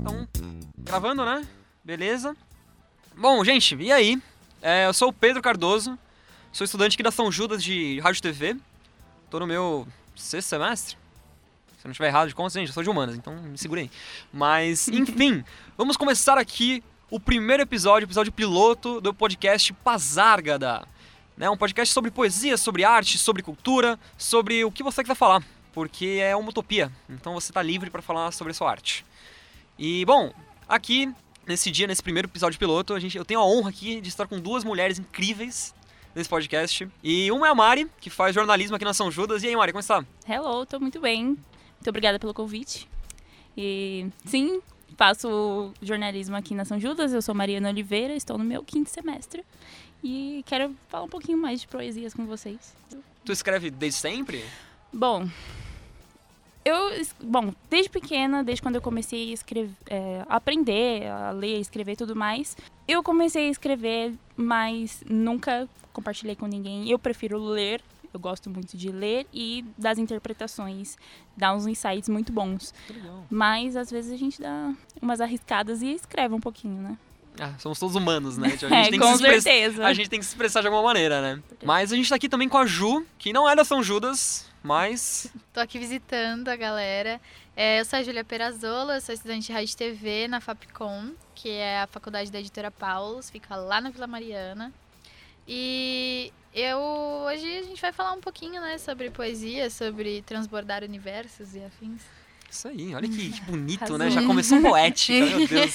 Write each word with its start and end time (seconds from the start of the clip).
Então, 0.00 0.28
gravando, 0.78 1.24
né? 1.24 1.46
Beleza. 1.84 2.34
Bom, 3.14 3.44
gente, 3.44 3.74
e 3.76 3.92
aí? 3.92 4.22
É, 4.62 4.86
eu 4.86 4.94
sou 4.94 5.08
o 5.08 5.12
Pedro 5.12 5.42
Cardoso, 5.42 5.98
sou 6.50 6.64
estudante 6.64 6.94
aqui 6.94 7.02
da 7.02 7.10
São 7.10 7.30
Judas 7.30 7.62
de 7.62 8.00
Rádio 8.00 8.22
TV. 8.22 8.56
Tô 9.28 9.38
no 9.38 9.46
meu 9.46 9.86
sexto 10.16 10.48
semestre. 10.48 10.96
Se 11.76 11.86
eu 11.86 11.88
não 11.88 11.90
estiver 11.90 12.08
errado 12.08 12.28
de 12.28 12.34
conta, 12.34 12.58
gente, 12.58 12.68
eu 12.68 12.74
sou 12.74 12.82
de 12.82 12.88
humanas, 12.88 13.16
então 13.16 13.36
me 13.36 13.58
segurei. 13.58 13.90
Mas, 14.32 14.88
enfim, 14.88 15.44
vamos 15.76 15.98
começar 15.98 16.38
aqui 16.38 16.82
o 17.10 17.20
primeiro 17.20 17.62
episódio, 17.62 18.06
episódio 18.06 18.32
piloto 18.32 19.00
do 19.00 19.12
podcast 19.12 19.72
Pazárgada. 19.72 20.86
Né, 21.36 21.50
um 21.50 21.56
podcast 21.56 21.92
sobre 21.92 22.10
poesia, 22.10 22.56
sobre 22.56 22.84
arte, 22.84 23.18
sobre 23.18 23.42
cultura, 23.42 23.98
sobre 24.16 24.64
o 24.64 24.70
que 24.70 24.84
você 24.84 25.02
quiser 25.02 25.16
falar, 25.16 25.42
porque 25.72 26.20
é 26.22 26.34
uma 26.36 26.48
utopia. 26.48 26.92
Então 27.08 27.34
você 27.34 27.50
está 27.50 27.60
livre 27.60 27.90
para 27.90 28.00
falar 28.00 28.30
sobre 28.32 28.52
a 28.52 28.54
sua 28.54 28.70
arte. 28.70 29.04
E 29.76 30.04
bom, 30.04 30.32
aqui 30.68 31.12
nesse 31.44 31.70
dia, 31.70 31.88
nesse 31.88 32.02
primeiro 32.02 32.28
episódio 32.28 32.58
piloto, 32.58 32.94
a 32.94 33.00
gente, 33.00 33.18
eu 33.18 33.24
tenho 33.24 33.40
a 33.40 33.44
honra 33.44 33.70
aqui 33.70 34.00
de 34.00 34.08
estar 34.08 34.28
com 34.28 34.38
duas 34.38 34.62
mulheres 34.62 34.98
incríveis 34.98 35.74
nesse 36.14 36.28
podcast. 36.28 36.88
E 37.02 37.30
uma 37.32 37.48
é 37.48 37.50
a 37.50 37.54
Mari, 37.54 37.90
que 38.00 38.10
faz 38.10 38.32
jornalismo 38.32 38.76
aqui 38.76 38.84
na 38.84 38.94
São 38.94 39.10
Judas. 39.10 39.42
E 39.42 39.48
aí, 39.48 39.56
Mari, 39.56 39.72
como 39.72 39.80
está? 39.80 40.04
Hello, 40.28 40.64
tô 40.64 40.78
muito 40.78 41.00
bem. 41.00 41.26
Muito 41.26 41.88
obrigada 41.88 42.18
pelo 42.18 42.32
convite. 42.32 42.88
E 43.56 44.06
sim, 44.24 44.60
faço 44.96 45.72
jornalismo 45.82 46.36
aqui 46.36 46.54
na 46.54 46.64
São 46.64 46.78
Judas. 46.78 47.12
Eu 47.12 47.22
sou 47.22 47.34
Mariana 47.34 47.68
Oliveira, 47.68 48.14
estou 48.14 48.38
no 48.38 48.44
meu 48.44 48.62
quinto 48.62 48.90
semestre. 48.90 49.44
E 50.02 50.42
quero 50.46 50.74
falar 50.88 51.04
um 51.04 51.08
pouquinho 51.08 51.38
mais 51.38 51.60
de 51.60 51.66
poesias 51.66 52.12
com 52.12 52.26
vocês. 52.26 52.74
Tu 53.24 53.32
escreve 53.32 53.70
desde 53.70 53.98
sempre? 53.98 54.44
Bom, 54.92 55.26
eu, 56.64 56.90
bom, 57.22 57.52
desde 57.68 57.90
pequena, 57.90 58.42
desde 58.42 58.62
quando 58.62 58.76
eu 58.76 58.82
comecei 58.82 59.30
a 59.30 59.34
escrever, 59.34 59.74
é, 59.86 60.24
a 60.26 60.36
aprender 60.36 61.06
a 61.08 61.30
ler, 61.30 61.60
escrever 61.60 61.92
e 61.92 61.96
tudo 61.96 62.16
mais, 62.16 62.56
eu 62.88 63.02
comecei 63.02 63.48
a 63.48 63.50
escrever, 63.50 64.14
mas 64.34 65.02
nunca 65.08 65.68
compartilhei 65.92 66.34
com 66.34 66.46
ninguém. 66.46 66.90
Eu 66.90 66.98
prefiro 66.98 67.38
ler, 67.38 67.82
eu 68.16 68.20
gosto 68.20 68.48
muito 68.48 68.76
de 68.76 68.90
ler 68.90 69.26
e 69.32 69.64
das 69.76 69.98
interpretações, 69.98 70.96
dá 71.36 71.54
uns 71.54 71.66
insights 71.66 72.08
muito 72.08 72.32
bons. 72.32 72.72
Mas 73.30 73.76
às 73.76 73.90
vezes 73.90 74.12
a 74.12 74.16
gente 74.16 74.40
dá 74.40 74.72
umas 75.02 75.20
arriscadas 75.20 75.82
e 75.82 75.92
escreve 75.92 76.34
um 76.34 76.40
pouquinho, 76.40 76.80
né? 76.82 76.98
Ah, 77.40 77.52
somos 77.58 77.80
todos 77.80 77.96
humanos, 77.96 78.38
né? 78.38 78.50
Tipo, 78.56 78.72
A 78.72 78.78
É, 78.78 78.84
gente 78.84 78.90
tem 78.92 79.00
com 79.00 79.06
que 79.06 79.16
se 79.18 79.22
express- 79.24 79.42
certeza. 79.42 79.84
A 79.86 79.92
gente 79.92 80.08
tem 80.08 80.18
que 80.20 80.24
se 80.24 80.30
expressar 80.32 80.60
de 80.60 80.68
alguma 80.68 80.84
maneira, 80.84 81.20
né? 81.20 81.42
Mas 81.64 81.92
a 81.92 81.96
gente 81.96 82.08
tá 82.08 82.14
aqui 82.14 82.28
também 82.28 82.48
com 82.48 82.58
a 82.58 82.64
Ju, 82.64 83.04
que 83.18 83.32
não 83.32 83.48
é 83.50 83.56
da 83.56 83.64
São 83.64 83.82
Judas, 83.82 84.48
mas 84.62 85.32
Tô 85.52 85.58
aqui 85.60 85.78
visitando 85.78 86.48
a 86.48 86.54
galera. 86.54 87.20
É, 87.56 87.80
eu 87.80 87.84
sou 87.84 87.98
a 87.98 88.02
Júlia 88.04 88.24
Perazola, 88.24 89.00
sou 89.00 89.12
estudante 89.14 89.46
de 89.46 89.52
Rádio 89.52 89.72
e 89.72 89.76
TV 89.76 90.28
na 90.28 90.40
FAPCOM, 90.40 91.10
que 91.34 91.48
é 91.50 91.80
a 91.82 91.86
faculdade 91.88 92.30
da 92.30 92.38
editora 92.38 92.70
Paulus, 92.70 93.30
fica 93.30 93.56
lá 93.56 93.80
na 93.80 93.90
Vila 93.90 94.06
Mariana. 94.06 94.72
E 95.46 96.32
eu 96.54 96.78
hoje 96.78 97.58
a 97.58 97.62
gente 97.62 97.82
vai 97.82 97.92
falar 97.92 98.12
um 98.12 98.20
pouquinho, 98.20 98.60
né, 98.60 98.78
sobre 98.78 99.10
poesia, 99.10 99.68
sobre 99.68 100.22
transbordar 100.22 100.84
universos 100.84 101.54
e 101.54 101.64
afins. 101.64 102.02
Isso 102.48 102.68
aí, 102.68 102.94
olha 102.94 103.08
que, 103.08 103.32
que 103.32 103.40
bonito, 103.42 103.98
né? 103.98 104.08
Já 104.10 104.24
começou 104.24 104.62
poética, 104.62 105.12
meu 105.26 105.46
Deus. 105.48 105.74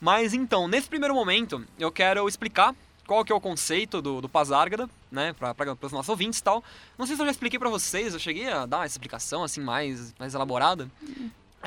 Mas 0.00 0.32
então, 0.32 0.68
nesse 0.68 0.88
primeiro 0.88 1.12
momento, 1.12 1.66
eu 1.78 1.90
quero 1.90 2.28
explicar 2.28 2.72
qual 3.06 3.24
que 3.24 3.32
é 3.32 3.34
o 3.34 3.40
conceito 3.40 4.00
do, 4.00 4.20
do 4.20 4.28
Pazárgada, 4.28 4.88
né? 5.10 5.32
Para 5.32 5.76
os 5.82 5.92
nossos 5.92 6.08
ouvintes 6.08 6.38
e 6.38 6.42
tal. 6.42 6.62
Não 6.96 7.04
sei 7.04 7.16
se 7.16 7.22
eu 7.22 7.26
já 7.26 7.32
expliquei 7.32 7.58
para 7.58 7.68
vocês, 7.68 8.14
eu 8.14 8.20
cheguei 8.20 8.48
a 8.48 8.64
dar 8.66 8.84
essa 8.84 8.94
explicação 8.94 9.42
assim 9.42 9.60
mais, 9.60 10.14
mais 10.18 10.34
elaborada. 10.34 10.88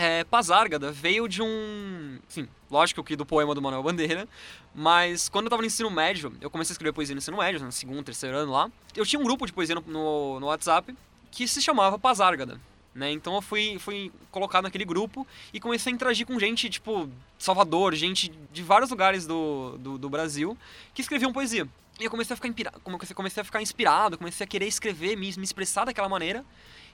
É, 0.02 0.24
Pazárgada 0.24 0.94
veio 0.94 1.28
de 1.28 1.42
um. 1.42 2.20
Sim, 2.30 2.48
lógico 2.72 3.04
que 3.04 3.18
do 3.18 3.26
poema 3.26 3.54
do 3.54 3.62
Manuel 3.62 3.84
Bandeira, 3.84 4.30
mas 4.74 5.28
quando 5.28 5.48
eu 5.48 5.50
tava 5.50 5.62
no 5.62 5.66
ensino 5.66 5.92
médio, 5.92 6.32
eu 6.40 6.50
comecei 6.50 6.72
a 6.72 6.76
escrever 6.76 6.94
poesia 6.94 7.14
no 7.14 7.18
ensino 7.18 7.36
médio, 7.36 7.62
no 7.62 7.70
segundo, 7.70 8.02
terceiro 8.06 8.38
ano 8.38 8.54
lá. 8.54 8.72
Eu 8.96 9.06
tinha 9.06 9.20
um 9.20 9.26
grupo 9.26 9.46
de 9.46 9.52
poesia 9.52 9.76
no, 9.76 9.82
no, 9.82 10.40
no 10.40 10.46
WhatsApp 10.46 10.96
que 11.30 11.46
se 11.50 11.62
chamava 11.62 12.00
Pazárgada. 12.00 12.62
Né? 12.96 13.12
Então 13.12 13.36
eu 13.36 13.42
fui, 13.42 13.78
fui 13.78 14.10
colocado 14.32 14.64
naquele 14.64 14.86
grupo 14.86 15.28
e 15.54 15.60
comecei 15.60 15.92
a 15.92 15.94
interagir 15.94 16.26
com 16.26 16.40
gente, 16.40 16.70
tipo, 16.70 17.10
Salvador, 17.38 17.94
gente 17.94 18.32
de 18.54 18.64
vários 18.64 18.90
lugares 18.90 19.28
do, 19.28 19.78
do, 19.80 19.98
do 19.98 20.10
Brasil 20.10 20.58
que 20.94 21.02
escreviam 21.02 21.34
poesia. 21.34 21.68
E 22.00 22.06
eu 22.06 22.10
comecei 22.10 22.34
a 22.34 22.38
ficar 22.38 22.72
comecei 22.86 23.14
comecei 23.14 23.42
a 23.42 23.44
ficar 23.44 23.62
inspirado, 23.62 24.18
comecei 24.18 24.46
a 24.46 24.48
querer 24.48 24.66
escrever, 24.66 25.18
me, 25.18 25.30
me 25.36 25.44
expressar 25.44 25.84
daquela 25.84 26.08
maneira. 26.08 26.46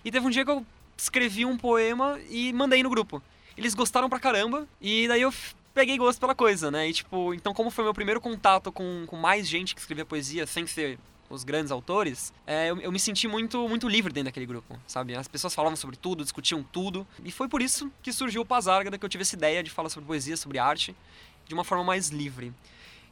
E 0.04 0.10
teve 0.10 0.26
um 0.26 0.32
dia 0.32 0.44
que 0.44 0.50
eu 0.50 0.66
escrevi 0.98 1.46
um 1.46 1.58
poema 1.58 2.20
e 2.30 2.52
mandei 2.54 2.84
no 2.84 2.90
grupo. 2.90 3.22
Eles 3.58 3.74
gostaram 3.74 4.10
pra 4.10 4.20
caramba, 4.20 4.68
e 4.82 5.08
daí 5.08 5.22
eu 5.22 5.34
peguei 5.74 5.98
gosto 5.98 6.20
pela 6.20 6.36
coisa, 6.36 6.72
né? 6.72 6.90
E 6.90 6.94
tipo, 6.94 7.34
então 7.34 7.54
como 7.54 7.70
foi 7.70 7.84
meu 7.84 7.94
primeiro 7.94 8.22
contato 8.22 8.72
com, 8.72 9.06
com 9.08 9.18
mais 9.18 9.48
gente 9.48 9.76
que 9.76 9.82
escrevia 9.82 10.06
poesia 10.06 10.46
sem 10.48 10.66
ser 10.66 10.98
os 11.30 11.44
grandes 11.44 11.72
autores, 11.72 12.32
é, 12.46 12.70
eu, 12.70 12.80
eu 12.80 12.92
me 12.92 13.00
senti 13.00 13.28
muito, 13.28 13.68
muito 13.68 13.88
livre 13.88 14.14
dentro 14.14 14.26
daquele 14.26 14.46
grupo, 14.46 14.78
sabe? 14.88 15.16
As 15.16 15.28
pessoas 15.28 15.56
falavam 15.56 15.76
sobre 15.76 15.96
tudo, 15.96 16.24
discutiam 16.24 16.64
tudo, 16.64 17.06
e 17.24 17.32
foi 17.32 17.48
por 17.48 17.62
isso 17.62 17.92
que 18.02 18.14
surgiu 18.14 18.44
o 18.44 18.46
Pazárgada, 18.46 18.98
que 18.98 19.04
eu 19.04 19.10
tive 19.10 19.24
essa 19.24 19.36
ideia 19.36 19.64
de 19.64 19.72
falar 19.72 19.90
sobre 19.90 20.06
poesia, 20.06 20.38
sobre 20.38 20.60
arte, 20.60 20.96
de 21.48 21.54
uma 21.54 21.64
forma 21.64 21.84
mais 21.84 22.10
livre. 22.10 22.54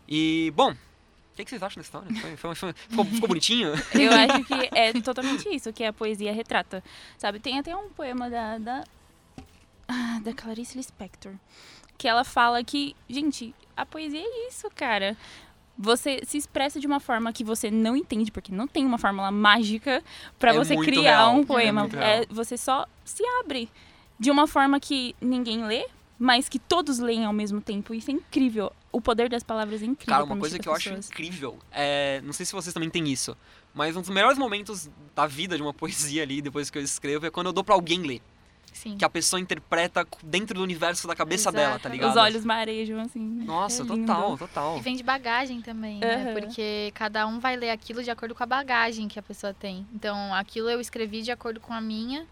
E, 0.08 0.54
bom, 0.56 0.76
o 1.34 1.36
que, 1.36 1.44
que 1.44 1.50
vocês 1.50 1.64
acham 1.64 1.82
da 1.82 1.86
história? 1.86 2.16
Foi- 2.22 2.36
foi- 2.38 2.56
foi- 2.56 2.74
ficou, 2.74 3.06
ficou 3.06 3.28
bonitinho? 3.28 3.70
Eu 3.94 4.12
acho 4.12 4.44
que 4.46 4.54
é 4.78 4.94
totalmente 5.02 5.50
isso 5.54 5.74
que 5.74 5.84
a 5.84 5.92
poesia 5.92 6.32
retrata. 6.32 6.84
Sabe, 7.18 7.40
tem 7.40 7.58
até 7.60 7.76
um 7.76 7.90
poema 7.90 8.30
da, 8.30 8.58
da, 8.58 8.84
ah, 9.88 10.20
da 10.24 10.34
Clarice 10.34 10.78
Lispector 10.78 11.34
que 11.98 12.08
ela 12.08 12.24
fala 12.24 12.62
que, 12.64 12.96
gente, 13.08 13.54
a 13.78 13.86
poesia 13.86 14.20
é 14.20 14.48
isso, 14.50 14.68
cara. 14.76 15.16
Você 15.78 16.20
se 16.26 16.38
expressa 16.38 16.80
de 16.80 16.86
uma 16.88 17.00
forma 17.00 17.32
que 17.32 17.44
você 17.44 17.72
não 17.72 17.96
entende, 17.96 18.32
porque 18.32 18.52
não 18.52 18.68
tem 18.68 18.86
uma 18.86 18.98
fórmula 18.98 19.32
mágica 19.32 20.04
pra 20.38 20.52
É 20.52 20.54
você 20.58 20.76
criar 20.76 21.02
real, 21.20 21.36
um 21.36 21.42
é 21.42 21.46
poema. 21.46 21.88
É, 21.96 22.16
real. 22.16 22.26
você 22.30 22.58
só 22.58 22.86
se 23.06 23.24
abre 23.40 23.70
de 24.20 24.30
uma 24.30 24.48
forma 24.48 24.80
que 24.80 25.16
ninguém 25.22 25.66
lê, 25.66 25.86
mas 26.20 26.50
que 26.50 26.60
todos 26.60 27.00
leem 27.00 27.26
ao 27.26 27.32
mesmo 27.34 27.62
tempo. 27.62 27.94
Isso 27.94 28.12
é 28.12 28.14
incrível. 28.16 28.72
O 28.94 29.02
poder 29.02 29.28
das 29.28 29.44
palavras 29.44 29.82
é 29.82 29.86
incrível. 29.86 30.14
Cara, 30.14 30.24
uma 30.24 30.38
coisa 30.38 30.58
que 30.58 30.70
eu 30.70 30.72
as 30.72 30.78
acho 30.78 30.90
pessoas. 30.90 31.10
incrível, 31.10 31.60
é, 31.72 32.22
não 32.24 32.32
sei 32.32 32.46
se 32.46 32.54
vocês 32.54 32.74
também 32.74 32.90
têm 32.90 33.12
isso, 33.12 33.36
mas 33.74 33.98
um 33.98 34.02
dos 34.02 34.10
melhores 34.12 34.38
momentos 34.38 34.90
da 35.16 35.28
vida 35.28 35.58
de 35.58 35.62
uma 35.64 35.74
poesia 35.76 36.22
ali, 36.24 36.42
depois 36.42 36.70
que 36.70 36.78
eu 36.78 36.82
escrevo, 36.82 37.26
é 37.26 37.32
quando 37.32 37.48
eu 37.48 37.54
dou 37.54 37.64
pra 37.64 37.74
alguém 37.74 38.02
ler. 38.04 38.22
Sim. 38.72 38.98
Que 38.98 39.06
a 39.06 39.10
pessoa 39.10 39.40
interpreta 39.40 40.06
dentro 40.24 40.56
do 40.56 40.64
universo 40.64 41.08
da 41.08 41.16
cabeça 41.16 41.52
dela, 41.52 41.78
tá 41.78 41.88
ligado? 41.90 42.10
Os 42.10 42.18
olhos 42.18 42.44
marejam, 42.44 43.00
assim. 43.00 43.20
Nossa, 43.20 43.84
é 43.84 43.86
total, 43.86 44.38
total. 44.38 44.78
E 44.78 44.82
vem 44.82 44.96
de 44.96 45.04
bagagem 45.04 45.62
também, 45.62 46.00
né? 46.00 46.16
Aham. 46.16 46.34
Porque 46.34 46.92
cada 46.96 47.26
um 47.28 47.40
vai 47.40 47.56
ler 47.56 47.70
aquilo 47.70 48.04
de 48.04 48.10
acordo 48.10 48.34
com 48.34 48.42
a 48.44 48.48
bagagem 48.48 49.08
que 49.08 49.20
a 49.20 49.22
pessoa 49.22 49.54
tem. 49.54 49.88
Então, 49.94 50.34
aquilo 50.34 50.70
eu 50.70 50.82
escrevi 50.82 51.22
de 51.22 51.32
acordo 51.32 51.60
com 51.60 51.72
a 51.72 51.80
minha, 51.80 52.26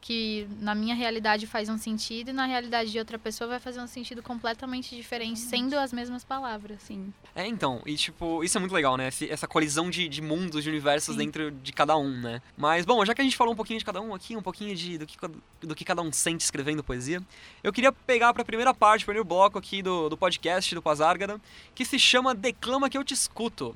que 0.00 0.46
na 0.60 0.74
minha 0.74 0.94
realidade 0.94 1.46
faz 1.46 1.68
um 1.68 1.76
sentido, 1.76 2.30
e 2.30 2.32
na 2.32 2.46
realidade 2.46 2.90
de 2.90 2.98
outra 2.98 3.18
pessoa 3.18 3.48
vai 3.48 3.60
fazer 3.60 3.80
um 3.80 3.86
sentido 3.86 4.22
completamente 4.22 4.94
diferente, 4.94 5.38
sendo 5.38 5.78
as 5.78 5.92
mesmas 5.92 6.24
palavras. 6.24 6.82
Sim. 6.82 7.12
É, 7.34 7.46
então, 7.46 7.82
e 7.84 7.96
tipo, 7.96 8.42
isso 8.44 8.56
é 8.56 8.60
muito 8.60 8.74
legal, 8.74 8.96
né? 8.96 9.08
Essa 9.28 9.46
colisão 9.46 9.90
de, 9.90 10.08
de 10.08 10.22
mundos, 10.22 10.62
de 10.62 10.70
universos 10.70 11.14
Sim. 11.14 11.24
dentro 11.24 11.50
de 11.50 11.72
cada 11.72 11.96
um, 11.96 12.20
né? 12.20 12.40
Mas, 12.56 12.84
bom, 12.84 13.04
já 13.04 13.14
que 13.14 13.20
a 13.20 13.24
gente 13.24 13.36
falou 13.36 13.52
um 13.52 13.56
pouquinho 13.56 13.78
de 13.78 13.84
cada 13.84 14.00
um 14.00 14.14
aqui, 14.14 14.36
um 14.36 14.42
pouquinho 14.42 14.74
de, 14.74 14.98
do, 14.98 15.06
que, 15.06 15.16
do 15.60 15.74
que 15.74 15.84
cada 15.84 16.00
um 16.00 16.12
sente 16.12 16.44
escrevendo 16.44 16.82
poesia, 16.84 17.22
eu 17.62 17.72
queria 17.72 17.92
pegar 17.92 18.32
pra 18.32 18.44
primeira 18.44 18.72
parte, 18.72 19.04
primeiro 19.04 19.26
bloco 19.26 19.58
aqui 19.58 19.82
do, 19.82 20.08
do 20.08 20.16
podcast 20.16 20.74
do 20.74 20.82
Pazárgada, 20.82 21.40
que 21.74 21.84
se 21.84 21.98
chama 21.98 22.34
Declama 22.34 22.88
que 22.88 22.96
eu 22.96 23.04
te 23.04 23.14
escuto. 23.14 23.74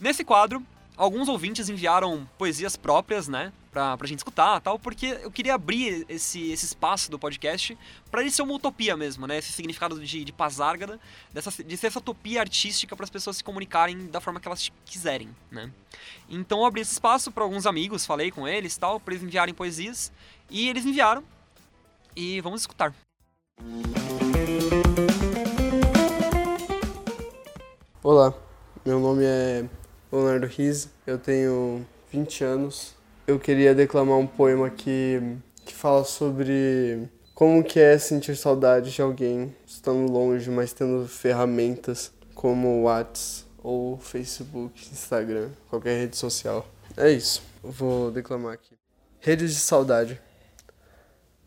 Nesse 0.00 0.24
quadro, 0.24 0.64
alguns 1.00 1.28
ouvintes 1.28 1.70
enviaram 1.70 2.28
poesias 2.36 2.76
próprias, 2.76 3.26
né? 3.26 3.50
Pra, 3.72 3.96
pra 3.96 4.06
gente 4.06 4.18
escutar 4.18 4.60
tal, 4.60 4.78
porque 4.80 5.06
eu 5.22 5.30
queria 5.30 5.54
abrir 5.54 6.04
esse, 6.08 6.50
esse 6.50 6.66
espaço 6.66 7.08
do 7.08 7.18
podcast 7.20 7.78
pra 8.10 8.20
ele 8.20 8.30
ser 8.30 8.42
uma 8.42 8.52
utopia 8.52 8.96
mesmo, 8.96 9.26
né? 9.28 9.38
Esse 9.38 9.52
significado 9.52 9.98
de, 9.98 10.24
de 10.24 10.32
pazárgada, 10.32 11.00
dessa, 11.32 11.50
de 11.62 11.76
ser 11.76 11.86
essa 11.86 12.00
utopia 12.00 12.40
artística 12.40 12.94
para 12.94 13.04
as 13.04 13.10
pessoas 13.10 13.36
se 13.36 13.44
comunicarem 13.44 14.08
da 14.08 14.20
forma 14.20 14.40
que 14.40 14.48
elas 14.48 14.70
quiserem, 14.84 15.34
né? 15.50 15.70
Então 16.28 16.58
eu 16.58 16.64
abri 16.66 16.82
esse 16.82 16.92
espaço 16.92 17.30
para 17.30 17.44
alguns 17.44 17.64
amigos, 17.64 18.04
falei 18.04 18.30
com 18.30 18.46
eles 18.46 18.76
tal, 18.76 18.98
pra 19.00 19.14
eles 19.14 19.24
enviarem 19.24 19.54
poesias, 19.54 20.12
e 20.50 20.68
eles 20.68 20.84
enviaram, 20.84 21.24
e 22.14 22.40
vamos 22.40 22.60
escutar. 22.60 22.92
Olá, 28.02 28.34
meu 28.84 28.98
nome 28.98 29.22
é 29.24 29.79
Leonardo 30.12 30.46
Riz, 30.46 30.88
eu 31.06 31.18
tenho 31.18 31.86
20 32.10 32.42
anos. 32.42 32.94
Eu 33.26 33.38
queria 33.38 33.72
declamar 33.74 34.18
um 34.18 34.26
poema 34.26 34.68
que, 34.68 35.20
que 35.64 35.72
fala 35.72 36.02
sobre 36.02 37.08
Como 37.32 37.62
que 37.62 37.78
é 37.78 37.96
sentir 37.96 38.36
saudade 38.36 38.90
de 38.90 39.00
alguém 39.00 39.54
estando 39.64 40.10
longe, 40.10 40.50
mas 40.50 40.72
tendo 40.72 41.06
ferramentas 41.06 42.12
como 42.34 42.68
o 42.68 42.82
WhatsApp 42.84 43.48
ou 43.62 43.98
Facebook, 43.98 44.88
Instagram, 44.90 45.50
qualquer 45.68 46.00
rede 46.00 46.16
social. 46.16 46.66
É 46.96 47.10
isso. 47.10 47.42
Vou 47.62 48.10
declamar 48.10 48.54
aqui. 48.54 48.74
Redes 49.20 49.54
de 49.54 49.60
saudade. 49.60 50.20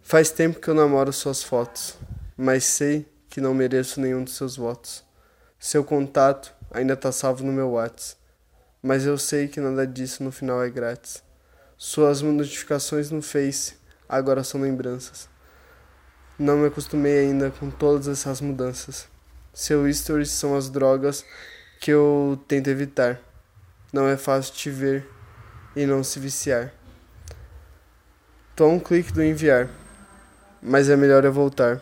Faz 0.02 0.32
tempo 0.32 0.60
que 0.60 0.70
eu 0.70 0.76
namoro 0.76 1.12
suas 1.12 1.44
fotos, 1.44 1.96
mas 2.38 2.64
sei 2.64 3.06
que 3.30 3.42
não 3.42 3.54
mereço 3.54 4.00
nenhum 4.00 4.24
dos 4.24 4.36
seus 4.36 4.56
votos. 4.56 5.04
Seu 5.60 5.84
contato 5.84 6.54
ainda 6.72 6.96
tá 6.96 7.12
salvo 7.12 7.44
no 7.44 7.52
meu 7.52 7.72
WhatsApp, 7.72 8.23
mas 8.84 9.06
eu 9.06 9.18
sei 9.18 9.48
que 9.48 9.62
nada 9.62 9.88
disso 9.88 10.22
no 10.22 10.32
final 10.32 10.62
é 10.62 10.70
grátis. 10.70 11.24
Suas 11.78 12.22
notificações 12.22 13.10
no 13.10 13.22
Face 13.22 13.76
agora 14.10 14.44
são 14.44 14.60
lembranças. 14.60 15.30
Não 16.38 16.58
me 16.58 16.68
acostumei 16.68 17.20
ainda 17.20 17.50
com 17.50 17.72
todas 17.72 18.10
essas 18.10 18.42
mudanças. 18.42 19.08
Seu 19.54 19.92
stories 19.94 20.32
são 20.32 20.54
as 20.54 20.70
drogas 20.70 21.24
que 21.80 21.92
eu 21.92 22.38
tento 22.46 22.70
evitar. 22.70 23.22
Não 23.94 24.08
é 24.08 24.18
fácil 24.18 24.54
te 24.54 24.70
ver 24.70 25.08
e 25.76 25.86
não 25.86 26.04
se 26.04 26.20
viciar. 26.20 26.74
Tô 28.56 28.66
a 28.66 28.68
um 28.68 28.80
clique 28.80 29.14
do 29.14 29.24
enviar, 29.24 29.70
mas 30.62 30.90
é 30.90 30.98
melhor 30.98 31.24
eu 31.24 31.32
voltar. 31.32 31.82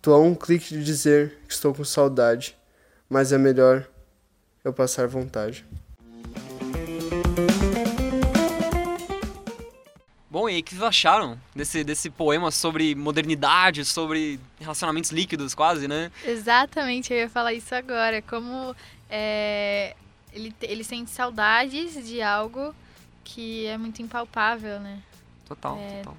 Tô 0.00 0.14
a 0.14 0.20
um 0.20 0.34
clique 0.34 0.74
de 0.74 0.84
dizer 0.84 1.40
que 1.48 1.54
estou 1.54 1.74
com 1.74 1.84
saudade, 1.84 2.56
mas 3.08 3.32
é 3.32 3.38
melhor 3.38 3.88
eu 4.62 4.72
passar 4.72 5.08
vontade. 5.08 5.66
Bom, 10.34 10.48
e 10.48 10.54
aí, 10.54 10.60
o 10.62 10.64
que 10.64 10.74
vocês 10.74 10.82
acharam 10.82 11.38
desse, 11.54 11.84
desse 11.84 12.10
poema 12.10 12.50
sobre 12.50 12.92
modernidade, 12.96 13.84
sobre 13.84 14.40
relacionamentos 14.58 15.12
líquidos, 15.12 15.54
quase, 15.54 15.86
né? 15.86 16.10
Exatamente, 16.24 17.12
eu 17.12 17.20
ia 17.20 17.30
falar 17.30 17.52
isso 17.52 17.72
agora. 17.72 18.20
Como 18.20 18.74
é, 19.08 19.94
ele, 20.32 20.52
ele 20.60 20.82
sente 20.82 21.12
saudades 21.12 22.04
de 22.04 22.20
algo 22.20 22.74
que 23.22 23.64
é 23.66 23.78
muito 23.78 24.02
impalpável, 24.02 24.80
né? 24.80 25.00
Total, 25.46 25.78
É, 25.78 25.98
total. 25.98 26.16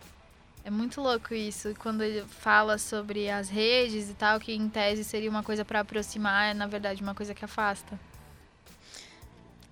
É 0.63 0.69
muito 0.69 1.01
louco 1.01 1.33
isso. 1.33 1.73
Quando 1.77 2.01
ele 2.01 2.23
fala 2.39 2.77
sobre 2.77 3.29
as 3.29 3.49
redes 3.49 4.09
e 4.09 4.13
tal, 4.13 4.39
que 4.39 4.53
em 4.53 4.69
tese 4.69 5.03
seria 5.03 5.29
uma 5.29 5.43
coisa 5.43 5.65
pra 5.65 5.81
aproximar, 5.81 6.51
é 6.51 6.53
na 6.53 6.67
verdade 6.67 7.03
uma 7.03 7.13
coisa 7.13 7.33
que 7.35 7.43
afasta. 7.43 7.99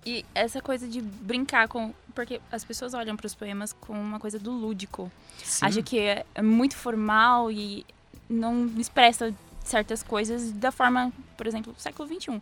E 0.05 0.25
essa 0.35 0.61
coisa 0.61 0.87
de 0.87 1.01
brincar 1.01 1.67
com. 1.67 1.93
Porque 2.13 2.39
as 2.51 2.63
pessoas 2.63 2.93
olham 2.93 3.15
para 3.15 3.25
os 3.25 3.33
poemas 3.33 3.73
com 3.73 3.93
uma 3.93 4.19
coisa 4.19 4.37
do 4.37 4.51
lúdico. 4.51 5.11
Sim. 5.43 5.65
Acha 5.65 5.81
que 5.81 5.99
é 5.99 6.25
é 6.35 6.41
muito 6.41 6.75
formal 6.75 7.51
e 7.51 7.85
não 8.29 8.65
expressa 8.77 9.33
certas 9.63 10.03
coisas 10.03 10.51
da 10.51 10.71
forma, 10.71 11.11
por 11.37 11.47
exemplo, 11.47 11.73
século 11.77 12.07
XXI. 12.07 12.41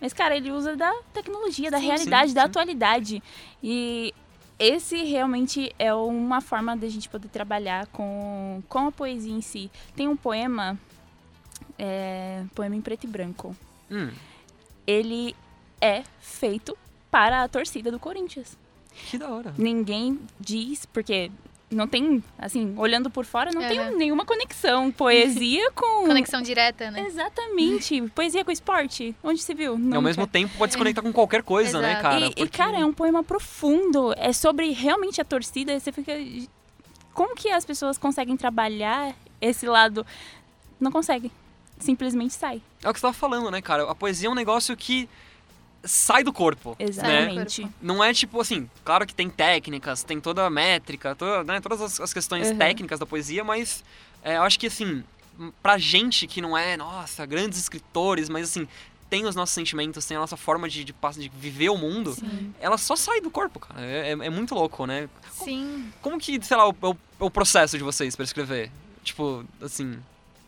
Mas, 0.00 0.12
cara, 0.12 0.36
ele 0.36 0.50
usa 0.50 0.74
da 0.74 0.92
tecnologia, 1.12 1.70
da 1.70 1.78
Sim, 1.78 1.86
realidade, 1.86 2.28
sim, 2.30 2.34
da 2.34 2.42
sim. 2.42 2.46
atualidade. 2.48 3.22
E 3.62 4.14
esse 4.58 4.96
realmente 5.04 5.72
é 5.78 5.92
uma 5.94 6.40
forma 6.40 6.76
da 6.76 6.88
gente 6.88 7.08
poder 7.08 7.28
trabalhar 7.28 7.86
com, 7.88 8.62
com 8.68 8.86
a 8.88 8.92
poesia 8.92 9.32
em 9.32 9.40
si. 9.42 9.70
Tem 9.94 10.08
um 10.08 10.16
poema, 10.16 10.78
é, 11.78 12.44
poema 12.54 12.74
em 12.74 12.80
preto 12.80 13.04
e 13.04 13.06
branco. 13.06 13.54
Hum, 13.90 14.10
Ele 14.86 15.36
é 15.80 16.02
feito 16.20 16.76
para 17.12 17.42
a 17.44 17.48
torcida 17.48 17.90
do 17.92 18.00
Corinthians. 18.00 18.56
que 19.10 19.18
da 19.18 19.28
hora. 19.30 19.54
Ninguém 19.58 20.18
diz, 20.40 20.86
porque 20.86 21.30
não 21.70 21.86
tem, 21.86 22.22
assim, 22.38 22.74
olhando 22.76 23.08
por 23.10 23.24
fora, 23.24 23.50
não 23.52 23.60
tem 23.62 23.94
nenhuma 23.96 24.24
conexão. 24.24 24.90
Poesia 24.90 25.70
com. 25.76 26.06
Conexão 26.06 26.40
direta, 26.42 26.90
né? 26.90 27.00
Exatamente. 27.06 28.02
Poesia 28.14 28.44
com 28.44 28.50
esporte. 28.50 29.14
Onde 29.22 29.40
se 29.42 29.54
viu? 29.54 29.72
E 29.72 29.74
ao 29.74 29.78
Nunca. 29.78 30.00
mesmo 30.00 30.26
tempo 30.26 30.52
pode 30.58 30.72
se 30.72 30.78
conectar 30.78 31.02
com 31.02 31.12
qualquer 31.12 31.42
coisa, 31.42 31.80
né, 31.80 31.90
Exato. 31.92 32.02
cara? 32.02 32.20
e, 32.20 32.28
e, 32.28 32.34
Porque- 32.34 32.48
cara, 32.58 32.78
é 32.80 32.84
um 32.84 32.92
poema 32.92 33.22
profundo. 33.22 34.12
É 34.16 34.32
sobre 34.32 34.70
realmente 34.72 35.20
a 35.20 35.24
torcida. 35.24 35.78
Você 35.78 35.92
fica. 35.92 36.12
Como 37.14 37.34
que 37.36 37.50
as 37.50 37.64
pessoas 37.64 37.98
conseguem 37.98 38.36
trabalhar 38.36 39.14
esse 39.40 39.66
lado? 39.66 40.04
Não 40.80 40.90
conseguem. 40.90 41.30
Simplesmente 41.78 42.32
sai. 42.34 42.62
É 42.82 42.88
o 42.88 42.92
que 42.92 42.98
você 42.98 43.02
tava 43.06 43.12
falando, 43.14 43.50
né, 43.50 43.60
cara? 43.60 43.90
A 43.90 43.94
poesia 43.94 44.28
é 44.28 44.30
um 44.30 44.34
negócio 44.34 44.76
que 44.76 45.08
sai 45.84 46.22
do 46.22 46.32
corpo. 46.32 46.76
Né? 46.78 46.86
Exatamente. 46.88 47.66
Não 47.80 48.02
é 48.02 48.12
tipo 48.14 48.40
assim, 48.40 48.68
claro 48.84 49.06
que 49.06 49.14
tem 49.14 49.28
técnicas, 49.28 50.02
tem 50.02 50.20
toda 50.20 50.44
a 50.46 50.50
métrica, 50.50 51.14
toda, 51.14 51.42
né, 51.44 51.60
todas 51.60 51.80
as, 51.80 52.00
as 52.00 52.12
questões 52.12 52.50
Uhum. 52.50 52.58
técnicas 52.58 52.98
da 53.00 53.06
poesia, 53.06 53.42
mas 53.42 53.82
é, 54.22 54.36
eu 54.36 54.42
acho 54.42 54.58
que 54.58 54.66
assim, 54.68 55.02
pra 55.62 55.78
gente 55.78 56.26
que 56.26 56.40
não 56.40 56.56
é, 56.56 56.76
nossa, 56.76 57.26
grandes 57.26 57.58
escritores, 57.58 58.28
mas 58.28 58.48
assim, 58.50 58.68
tem 59.10 59.26
os 59.26 59.34
nossos 59.34 59.54
sentimentos, 59.54 60.06
tem 60.06 60.16
a 60.16 60.20
nossa 60.20 60.36
forma 60.36 60.68
de, 60.68 60.84
de, 60.84 60.94
de 61.18 61.28
viver 61.28 61.68
o 61.68 61.76
mundo, 61.76 62.12
Sim. 62.14 62.54
ela 62.60 62.78
só 62.78 62.96
sai 62.96 63.20
do 63.20 63.30
corpo, 63.30 63.58
cara. 63.60 63.80
É, 63.84 64.08
é- 64.08 64.12
é 64.12 64.30
muito 64.30 64.54
louco, 64.54 64.86
né? 64.86 65.08
Sim. 65.32 65.92
Como 66.00 66.18
que, 66.18 66.42
sei 66.42 66.56
lá, 66.56 66.68
o, 66.68 66.74
o- 66.80 66.96
o 67.26 67.30
processo 67.30 67.76
de 67.76 67.84
vocês 67.84 68.14
pra 68.16 68.24
escrever? 68.24 68.70
Tipo, 69.04 69.44
assim. 69.60 69.98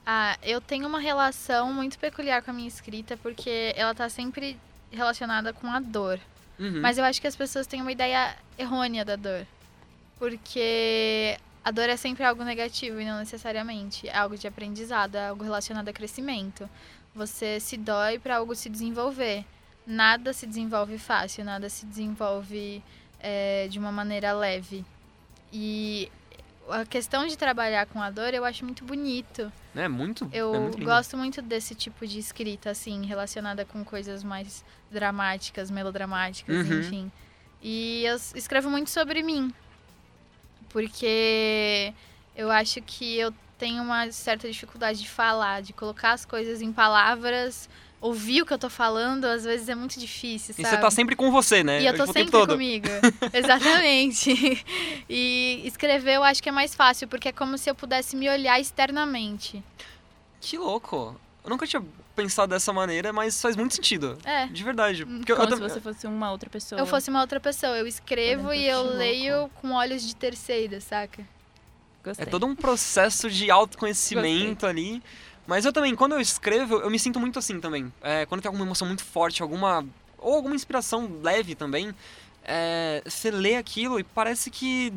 Ah, 0.07 0.39
eu 0.43 0.61
tenho 0.61 0.87
uma 0.87 0.99
relação 1.01 1.73
muito 1.75 1.99
peculiar 1.99 2.41
com 2.43 2.53
a 2.53 2.55
minha 2.55 2.69
escrita, 2.69 3.17
porque 3.19 3.73
ela 3.77 3.95
tá 3.95 4.09
sempre 4.09 4.57
relacionada 4.94 5.52
com 5.52 5.67
a 5.67 5.81
dor. 5.81 6.19
uhum. 6.58 6.81
Mas 6.81 6.99
eu 6.99 7.05
acho 7.05 7.20
que 7.20 7.26
as 7.26 7.37
pessoas 7.37 7.67
têm 7.67 7.81
uma 7.81 7.93
ideia 7.93 8.37
errônea 8.58 9.05
da 9.05 9.17
dor. 9.17 9.46
Porque 10.19 11.37
a 11.64 11.70
dor 11.70 11.88
é 11.88 11.96
sempre 11.96 12.25
algo 12.25 12.44
negativo 12.44 13.00
e 13.00 13.05
não 13.05 13.19
necessariamente. 13.19 14.08
É 14.08 14.17
algo 14.17 14.37
de 14.37 14.46
aprendizado, 14.46 15.17
é 15.17 15.29
algo 15.29 15.43
relacionado 15.43 15.88
a 15.88 15.93
crescimento. 15.93 16.69
Você 17.14 17.58
se 17.61 17.76
dói 17.76 18.19
para 18.19 18.37
algo 18.37 18.55
se 18.55 18.69
desenvolver. 18.69 19.44
Nada 19.87 20.32
se 20.32 20.46
desenvolve 20.46 20.99
fácil, 20.99 21.44
nada 21.44 21.69
se 21.69 21.85
desenvolve 21.87 22.82
é, 23.20 23.69
de 23.69 23.79
uma 23.79 23.93
maneira 23.93 24.32
leve. 24.32 24.85
E 25.52 26.11
a 26.69 26.85
questão 26.85 27.27
de 27.27 27.37
trabalhar 27.37 27.87
com 27.87 28.01
a 28.01 28.11
dor 28.11 28.33
eu 28.35 28.45
acho 28.45 28.65
muito 28.65 28.85
bonito. 28.85 29.53
É 29.75 29.89
muito. 29.89 30.29
Eu 30.33 30.55
é 30.55 30.59
muito 30.61 30.85
gosto 30.85 31.17
muito 31.17 31.43
desse 31.43 31.75
tipo 31.75 32.07
de 32.07 32.19
escrita, 32.19 32.71
assim, 32.71 33.05
relacionada 33.05 33.65
com 33.65 33.85
coisas 33.85 34.23
mais 34.25 34.65
dramáticas, 34.91 35.71
melodramáticas, 35.71 36.55
Uhum. 36.69 36.79
enfim. 36.81 37.13
E 37.63 38.05
eu 38.05 38.17
escrevo 38.35 38.71
muito 38.71 38.91
sobre 38.91 39.23
mim. 39.23 39.53
Porque 40.71 41.93
eu 42.37 42.51
acho 42.51 42.81
que 42.83 43.17
eu 43.19 43.33
tenho 43.59 43.83
uma 43.83 44.11
certa 44.11 44.49
dificuldade 44.51 45.01
de 45.01 45.09
falar, 45.09 45.63
de 45.63 45.73
colocar 45.73 46.13
as 46.13 46.25
coisas 46.25 46.61
em 46.61 46.73
palavras, 46.73 47.69
ouvir 48.06 48.43
o 48.43 48.46
que 48.46 48.53
eu 48.53 48.58
tô 48.58 48.69
falando, 48.69 49.25
às 49.25 49.44
vezes 49.44 49.67
é 49.69 49.75
muito 49.75 49.99
difícil, 49.99 50.55
E 50.58 50.63
sabe? 50.63 50.77
você 50.77 50.81
tá 50.82 50.91
sempre 50.91 51.17
com 51.17 51.31
você, 51.31 51.65
né? 51.65 51.81
E 51.81 51.87
eu 51.87 51.96
tô 51.96 52.03
o 52.05 52.06
sempre 52.13 52.31
comigo. 52.46 52.87
Exatamente. 53.32 54.63
E 55.08 55.63
escrever 55.65 56.17
eu 56.17 56.23
acho 56.25 56.43
que 56.43 56.49
é 56.49 56.53
mais 56.53 56.75
fácil, 56.75 57.08
porque 57.08 57.29
é 57.29 57.32
como 57.32 57.56
se 57.56 57.70
eu 57.70 57.75
pudesse 57.75 58.15
me 58.15 58.29
olhar 58.29 58.61
externamente. 58.61 59.63
Que 60.41 60.58
louco. 60.58 61.19
Eu 61.43 61.51
nunca 61.51 61.67
tinha 61.67 61.82
pensado 62.15 62.51
dessa 62.51 62.73
maneira, 62.73 63.13
mas 63.13 63.41
faz 63.41 63.56
muito 63.56 63.75
sentido. 63.75 64.19
É. 64.25 64.46
De 64.46 64.63
verdade. 64.63 65.05
Porque 65.06 65.32
eu, 65.32 65.37
Como 65.37 65.49
eu 65.49 65.56
se 65.56 65.61
tam- 65.63 65.69
você 65.70 65.81
fosse 65.81 66.06
uma 66.06 66.31
outra 66.31 66.51
pessoa. 66.51 66.79
Eu 66.81 66.87
fosse 66.87 67.08
uma 67.11 67.20
outra 67.20 67.41
pessoa. 67.41 67.77
Eu 67.77 67.87
escrevo 67.87 68.53
e 68.53 68.67
eu 68.67 68.82
louco. 68.82 68.96
leio 68.99 69.51
com 69.61 69.73
olhos 69.73 70.06
de 70.06 70.15
terceira, 70.15 70.81
saca? 70.81 71.27
Gostei. 72.05 72.27
É 72.27 72.29
todo 72.29 72.44
um 72.46 72.55
processo 72.55 73.31
de 73.31 73.51
autoconhecimento 73.51 74.67
ali. 74.67 75.03
Mas 75.46 75.65
eu 75.65 75.72
também, 75.72 75.94
quando 75.94 76.13
eu 76.13 76.20
escrevo, 76.20 76.77
eu 76.77 76.91
me 76.91 76.98
sinto 76.98 77.20
muito 77.20 77.39
assim 77.39 77.60
também. 77.60 77.93
É, 78.03 78.24
quando 78.27 78.41
tem 78.41 78.48
alguma 78.48 78.65
emoção 78.65 78.86
muito 78.86 79.05
forte, 79.05 79.43
alguma. 79.43 79.86
Ou 80.19 80.34
alguma 80.34 80.55
inspiração 80.55 81.20
leve 81.22 81.55
também, 81.55 81.94
é, 82.43 83.03
você 83.05 83.31
lê 83.31 83.56
aquilo 83.56 84.01
e 84.01 84.05
parece 84.05 84.51
que 84.51 84.93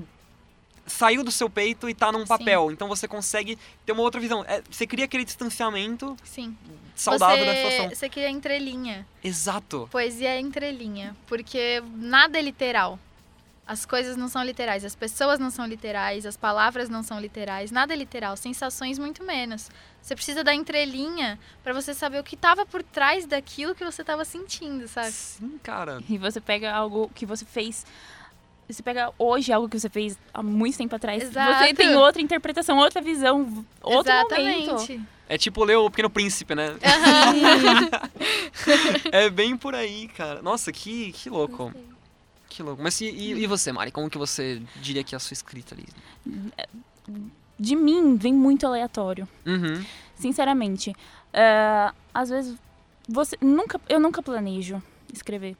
saiu 0.86 1.22
do 1.22 1.32
seu 1.32 1.50
peito 1.50 1.90
e 1.90 1.94
tá 1.94 2.12
num 2.12 2.22
Sim. 2.22 2.28
papel. 2.28 2.72
Então 2.72 2.88
você 2.88 3.08
consegue 3.08 3.58
ter 3.86 3.92
uma 3.92 4.02
outra 4.02 4.20
visão. 4.20 4.44
É, 4.48 4.64
você 4.70 4.88
cria 4.88 5.06
aquele 5.06 5.26
distanciamento 5.26 6.16
Sim. 6.24 6.58
saudável 6.96 7.46
você, 7.46 7.46
da 7.46 7.56
situação. 7.56 7.90
Você 7.90 8.10
cria 8.10 8.30
entrelinha. 8.30 9.06
Exato. 9.24 9.88
Poesia 9.92 10.30
é 10.30 10.40
entrelinha. 10.40 11.16
Porque 11.28 11.84
nada 11.98 12.40
é 12.40 12.42
literal. 12.42 12.98
As 13.68 13.86
coisas 13.86 14.16
não 14.16 14.30
são 14.30 14.44
literais, 14.44 14.86
as 14.86 14.96
pessoas 14.96 15.40
não 15.40 15.52
são 15.52 15.66
literais, 15.66 16.26
as 16.26 16.38
palavras 16.38 16.88
não 16.88 17.04
são 17.04 17.20
literais, 17.20 17.70
nada 17.70 17.94
é 17.94 17.98
literal, 17.98 18.38
sensações 18.38 18.98
muito 18.98 19.26
menos. 19.26 19.70
Você 20.02 20.16
precisa 20.16 20.42
da 20.42 20.56
entrelinha 20.56 21.38
pra 21.62 21.74
você 21.74 21.94
saber 21.94 22.18
o 22.18 22.24
que 22.24 22.38
tava 22.38 22.66
por 22.66 22.82
trás 22.82 23.26
daquilo 23.26 23.76
que 23.76 23.84
você 23.84 24.06
tava 24.06 24.24
sentindo, 24.24 24.88
sabe? 24.88 25.12
Sim, 25.12 25.60
cara. 25.62 26.02
E 26.10 26.18
você 26.18 26.40
pega 26.40 26.74
algo 26.74 27.12
que 27.14 27.26
você 27.26 27.44
fez. 27.44 27.86
Você 28.70 28.82
pega 28.82 29.12
hoje 29.20 29.52
algo 29.52 29.68
que 29.68 29.78
você 29.78 29.90
fez 29.90 30.18
há 30.34 30.42
muito 30.42 30.78
tempo 30.78 30.96
atrás. 30.96 31.24
Exato. 31.24 31.66
Você 31.66 31.74
tem 31.74 31.94
outra 31.96 32.22
interpretação, 32.22 32.78
outra 32.78 33.02
visão, 33.02 33.66
outro 33.82 34.14
momento. 34.14 34.76
Exatamente. 34.76 35.02
É 35.28 35.38
tipo 35.38 35.62
ler 35.66 35.76
o 35.76 35.90
Pequeno 35.90 36.10
Príncipe, 36.10 36.56
né? 36.56 36.78
Aham. 36.82 37.90
É 39.12 39.30
bem 39.30 39.58
por 39.58 39.76
aí, 39.76 40.08
cara. 40.08 40.42
Nossa, 40.42 40.72
que, 40.72 41.12
que 41.12 41.30
louco. 41.30 41.74
Que 42.50 42.64
louco. 42.64 42.82
Mas 42.82 43.00
e, 43.02 43.06
e, 43.06 43.32
e 43.44 43.48
você, 43.48 43.72
Mari? 43.72 43.92
Como 43.92 44.10
que 44.10 44.18
você 44.18 44.62
diria 44.78 45.04
que 45.04 45.14
é 45.14 45.18
a 45.18 45.20
sua 45.20 45.34
escrita 45.34 45.76
ali? 45.76 45.86
de 47.60 47.76
mim 47.76 48.16
vem 48.18 48.34
muito 48.34 48.68
aleatório, 48.68 49.28
Uhum. 49.46 49.84
sinceramente. 50.16 50.94
É, 51.34 51.92
às 52.14 52.30
vezes 52.30 52.56
você 53.08 53.36
nunca, 53.42 53.80
eu 53.90 54.00
nunca 54.00 54.22
planejo 54.22 54.82
escrever. 55.14 55.56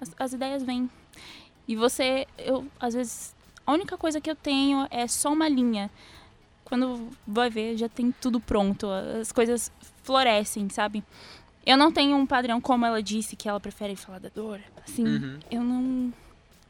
As, 0.00 0.12
as 0.18 0.32
ideias 0.32 0.62
vêm 0.62 0.88
e 1.66 1.74
você, 1.74 2.26
eu 2.38 2.66
às 2.78 2.94
vezes 2.94 3.34
a 3.66 3.72
única 3.72 3.96
coisa 3.96 4.20
que 4.20 4.30
eu 4.30 4.36
tenho 4.36 4.86
é 4.90 5.06
só 5.08 5.32
uma 5.32 5.48
linha. 5.48 5.90
Quando 6.64 7.08
vai 7.26 7.50
ver 7.50 7.76
já 7.76 7.88
tem 7.88 8.12
tudo 8.12 8.38
pronto, 8.40 8.86
as 9.20 9.32
coisas 9.32 9.72
florescem, 10.02 10.68
sabe? 10.68 11.02
Eu 11.66 11.76
não 11.76 11.90
tenho 11.90 12.16
um 12.16 12.26
padrão 12.26 12.60
como 12.60 12.84
ela 12.84 13.02
disse 13.02 13.36
que 13.36 13.48
ela 13.48 13.58
prefere 13.60 13.96
falar 13.96 14.18
da 14.18 14.28
dor. 14.28 14.60
Assim, 14.86 15.04
Uhum. 15.06 15.38
eu 15.50 15.62
não 15.62 16.12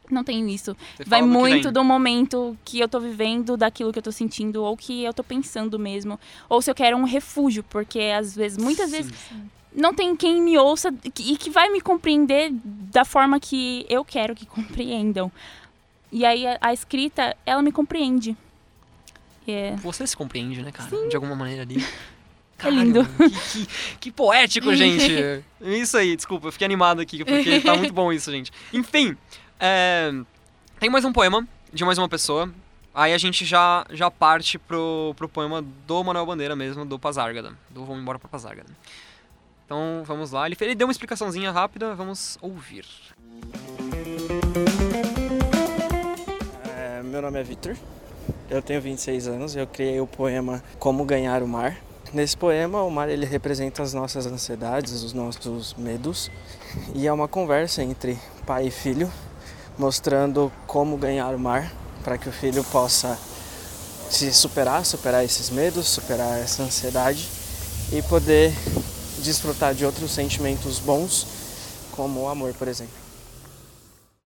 não 0.09 0.23
tenho 0.23 0.47
isso. 0.47 0.77
Você 0.97 1.09
Vai 1.09 1.23
muito 1.23 1.71
do 1.71 1.83
momento 1.83 2.55
que 2.63 2.79
eu 2.79 2.87
tô 2.87 2.99
vivendo, 2.99 3.57
daquilo 3.57 3.91
que 3.91 3.97
eu 3.97 4.03
tô 4.03 4.11
sentindo, 4.11 4.63
ou 4.63 4.77
que 4.77 5.03
eu 5.03 5.11
tô 5.11 5.23
pensando 5.23 5.79
mesmo. 5.79 6.19
Ou 6.47 6.61
se 6.61 6.69
eu 6.69 6.75
quero 6.75 6.95
um 6.95 7.05
refúgio, 7.05 7.63
porque 7.63 7.99
às 8.15 8.35
vezes, 8.35 8.55
muitas 8.55 8.91
Sim. 8.91 8.97
vezes, 8.97 9.13
não 9.73 9.95
tem 9.95 10.15
quem 10.15 10.39
me 10.43 10.59
ouça 10.59 10.93
e 11.03 11.35
que 11.37 11.49
vai 11.49 11.69
me 11.71 11.81
compreender 11.81 12.51
da 12.53 13.03
forma 13.03 13.39
que 13.39 13.83
eu 13.89 14.05
quero 14.05 14.35
que 14.35 14.45
compreendam. 14.45 15.31
E 16.11 16.23
aí 16.23 16.45
a, 16.45 16.59
a 16.61 16.71
escrita, 16.71 17.35
ela 17.43 17.63
me 17.63 17.71
compreende. 17.71 18.37
É, 19.47 19.75
Você 19.77 20.05
se 20.05 20.15
compreende, 20.15 20.61
né, 20.61 20.71
cara? 20.71 20.89
De 21.09 21.15
alguma 21.15 21.35
maneira 21.35 21.63
ali. 21.63 21.77
É 22.59 22.69
lindo. 22.69 23.05
Que, 23.05 23.29
que- 23.29 23.67
que 23.99 24.11
poético, 24.11 24.73
gente. 24.75 25.43
Isso 25.61 25.97
aí, 25.97 26.15
desculpa, 26.15 26.47
eu 26.47 26.51
fiquei 26.51 26.65
animado 26.65 27.01
aqui, 27.01 27.23
porque 27.25 27.59
tá 27.61 27.75
muito 27.75 27.93
bom 27.93 28.11
isso, 28.13 28.31
gente. 28.31 28.51
Enfim, 28.73 29.15
é, 29.59 30.11
tem 30.79 30.89
mais 30.89 31.03
um 31.05 31.11
poema 31.13 31.47
de 31.73 31.83
mais 31.83 31.97
uma 31.97 32.07
pessoa. 32.09 32.49
Aí 32.93 33.13
a 33.13 33.17
gente 33.17 33.43
já, 33.43 33.85
já 33.91 34.09
parte 34.09 34.57
pro, 34.57 35.13
pro 35.17 35.27
poema 35.27 35.61
do 35.85 36.01
Manuel 36.03 36.25
Bandeira 36.25 36.55
mesmo, 36.55 36.85
do 36.85 36.97
Pazárgada. 36.97 37.51
Do 37.69 37.83
Vamos 37.83 38.01
Embora 38.01 38.17
pra 38.17 38.29
Pazárgada. 38.29 38.69
Então, 39.65 40.03
vamos 40.05 40.31
lá. 40.31 40.45
Ele, 40.47 40.55
ele 40.61 40.75
deu 40.75 40.87
uma 40.87 40.91
explicaçãozinha 40.93 41.51
rápida, 41.51 41.93
vamos 41.93 42.37
ouvir. 42.41 42.85
É, 46.77 47.01
meu 47.03 47.21
nome 47.21 47.39
é 47.39 47.43
Vitor, 47.43 47.75
eu 48.49 48.61
tenho 48.61 48.79
26 48.81 49.27
anos, 49.27 49.55
eu 49.55 49.67
criei 49.67 49.99
o 49.99 50.07
poema 50.07 50.63
Como 50.79 51.03
Ganhar 51.03 51.43
o 51.43 51.47
Mar. 51.47 51.75
Nesse 52.15 52.37
poema, 52.37 52.81
o 52.81 52.89
mar 52.89 53.09
ele 53.09 53.25
representa 53.25 53.83
as 53.83 53.93
nossas 53.93 54.25
ansiedades, 54.25 55.03
os 55.03 55.11
nossos 55.11 55.73
medos, 55.73 56.31
e 56.93 57.05
é 57.05 57.11
uma 57.11 57.27
conversa 57.27 57.83
entre 57.83 58.17
pai 58.45 58.67
e 58.67 58.71
filho, 58.71 59.11
mostrando 59.77 60.49
como 60.65 60.95
ganhar 60.95 61.35
o 61.35 61.37
mar 61.37 61.69
para 62.05 62.17
que 62.17 62.29
o 62.29 62.31
filho 62.31 62.63
possa 62.71 63.19
se 64.09 64.33
superar, 64.33 64.85
superar 64.85 65.25
esses 65.25 65.49
medos, 65.49 65.89
superar 65.89 66.39
essa 66.39 66.63
ansiedade 66.63 67.27
e 67.91 68.01
poder 68.03 68.53
desfrutar 69.21 69.75
de 69.75 69.85
outros 69.85 70.09
sentimentos 70.11 70.79
bons, 70.79 71.27
como 71.91 72.21
o 72.21 72.29
amor, 72.29 72.53
por 72.53 72.69
exemplo. 72.69 72.95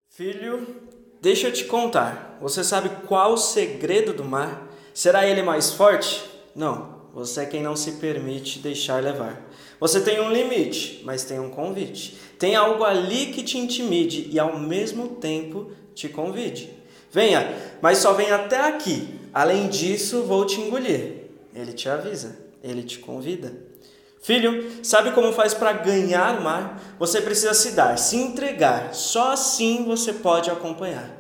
Filho, 0.09 0.75
deixa 1.21 1.47
eu 1.47 1.53
te 1.53 1.63
contar. 1.63 2.37
Você 2.41 2.65
sabe 2.65 2.89
qual 3.07 3.31
o 3.31 3.37
segredo 3.37 4.11
do 4.11 4.25
mar? 4.25 4.67
Será 4.93 5.25
ele 5.25 5.41
mais 5.41 5.71
forte? 5.71 6.29
Não. 6.53 6.96
Você 7.17 7.41
é 7.41 7.45
quem 7.47 7.63
não 7.63 7.75
se 7.75 7.93
permite 7.93 8.59
deixar 8.59 9.01
levar. 9.01 9.41
Você 9.79 9.99
tem 10.01 10.21
um 10.21 10.31
limite, 10.31 11.01
mas 11.03 11.23
tem 11.23 11.39
um 11.39 11.49
convite. 11.49 12.15
Tem 12.37 12.55
algo 12.55 12.83
ali 12.83 13.31
que 13.33 13.41
te 13.41 13.57
intimide 13.57 14.29
e 14.31 14.37
ao 14.37 14.59
mesmo 14.59 15.15
tempo 15.15 15.71
te 15.95 16.07
convide. 16.07 16.69
Venha, 17.11 17.51
mas 17.81 17.97
só 17.97 18.13
venha 18.13 18.35
até 18.35 18.67
aqui. 18.67 19.19
Além 19.33 19.67
disso, 19.67 20.25
vou 20.25 20.45
te 20.45 20.61
engolir. 20.61 21.31
Ele 21.55 21.73
te 21.73 21.89
avisa, 21.89 22.37
ele 22.63 22.83
te 22.83 22.99
convida. 22.99 23.51
Filho, 24.21 24.85
sabe 24.85 25.09
como 25.09 25.33
faz 25.33 25.55
para 25.55 25.73
ganhar 25.73 26.37
o 26.37 26.43
mar? 26.43 26.97
Você 26.99 27.19
precisa 27.19 27.55
se 27.55 27.71
dar, 27.71 27.97
se 27.97 28.15
entregar. 28.15 28.93
Só 28.93 29.31
assim 29.31 29.85
você 29.85 30.13
pode 30.13 30.51
acompanhar. 30.51 31.16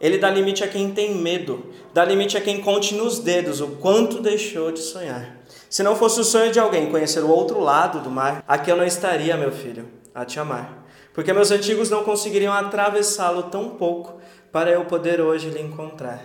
Ele 0.00 0.18
dá 0.18 0.30
limite 0.30 0.62
a 0.62 0.68
quem 0.68 0.92
tem 0.92 1.14
medo, 1.14 1.72
dá 1.94 2.04
limite 2.04 2.36
a 2.36 2.40
quem 2.40 2.60
conte 2.60 2.94
nos 2.94 3.18
dedos 3.18 3.60
o 3.60 3.68
quanto 3.76 4.20
deixou 4.20 4.70
de 4.70 4.80
sonhar. 4.80 5.38
Se 5.70 5.82
não 5.82 5.96
fosse 5.96 6.20
o 6.20 6.24
sonho 6.24 6.52
de 6.52 6.60
alguém 6.60 6.90
conhecer 6.90 7.20
o 7.20 7.30
outro 7.30 7.60
lado 7.60 8.00
do 8.00 8.10
mar, 8.10 8.44
aqui 8.46 8.70
eu 8.70 8.76
não 8.76 8.84
estaria, 8.84 9.36
meu 9.36 9.50
filho, 9.50 9.88
a 10.14 10.24
te 10.24 10.38
amar. 10.38 10.84
Porque 11.14 11.32
meus 11.32 11.50
antigos 11.50 11.88
não 11.88 12.04
conseguiriam 12.04 12.52
atravessá-lo 12.52 13.44
tão 13.44 13.70
pouco 13.70 14.20
para 14.52 14.70
eu 14.70 14.84
poder 14.84 15.20
hoje 15.20 15.48
lhe 15.48 15.60
encontrar. 15.60 16.20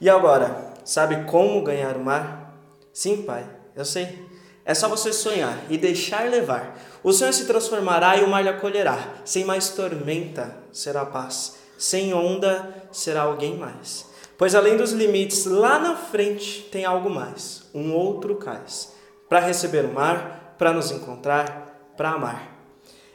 E 0.00 0.08
agora, 0.08 0.72
sabe 0.84 1.24
como 1.24 1.62
ganhar 1.62 1.96
o 1.96 2.04
mar? 2.04 2.58
Sim, 2.92 3.22
pai, 3.22 3.44
eu 3.76 3.84
sei. 3.84 4.24
É 4.64 4.72
só 4.72 4.88
você 4.88 5.12
sonhar 5.12 5.58
e 5.68 5.76
deixar 5.76 6.28
levar. 6.30 6.78
O 7.02 7.12
sonho 7.12 7.34
se 7.34 7.44
transformará 7.44 8.16
e 8.16 8.24
o 8.24 8.28
mar 8.28 8.42
lhe 8.42 8.48
acolherá. 8.48 8.98
Sem 9.24 9.44
mais 9.44 9.68
tormenta 9.70 10.56
será 10.72 11.04
paz. 11.04 11.63
Sem 11.78 12.14
onda 12.14 12.86
será 12.92 13.22
alguém 13.22 13.56
mais. 13.56 14.06
Pois 14.36 14.54
além 14.54 14.76
dos 14.76 14.92
limites, 14.92 15.46
lá 15.46 15.78
na 15.78 15.96
frente 15.96 16.62
tem 16.70 16.84
algo 16.84 17.08
mais, 17.08 17.68
um 17.74 17.92
outro 17.92 18.36
cais. 18.36 18.92
Para 19.28 19.40
receber 19.40 19.84
o 19.84 19.92
mar, 19.92 20.54
para 20.58 20.72
nos 20.72 20.90
encontrar, 20.90 21.92
para 21.96 22.10
amar. 22.10 22.54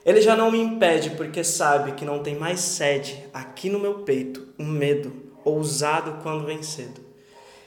Ele 0.05 0.21
já 0.21 0.35
não 0.35 0.49
me 0.49 0.59
impede 0.59 1.11
porque 1.11 1.43
sabe 1.43 1.91
que 1.91 2.05
não 2.05 2.19
tem 2.19 2.35
mais 2.35 2.59
sede 2.61 3.25
aqui 3.33 3.69
no 3.69 3.79
meu 3.79 3.99
peito, 3.99 4.47
um 4.57 4.65
medo 4.65 5.11
ousado 5.43 6.19
quando 6.23 6.45
vem 6.45 6.63
cedo. 6.63 7.01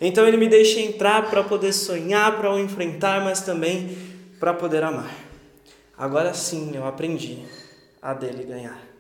Então 0.00 0.26
ele 0.26 0.36
me 0.36 0.48
deixa 0.48 0.80
entrar 0.80 1.30
para 1.30 1.44
poder 1.44 1.72
sonhar, 1.72 2.36
para 2.36 2.52
o 2.52 2.58
enfrentar, 2.58 3.22
mas 3.22 3.42
também 3.42 3.96
para 4.40 4.52
poder 4.52 4.82
amar. 4.82 5.14
Agora 5.96 6.34
sim 6.34 6.72
eu 6.74 6.86
aprendi 6.86 7.38
a 8.00 8.12
dele 8.12 8.44
ganhar. 8.44 8.91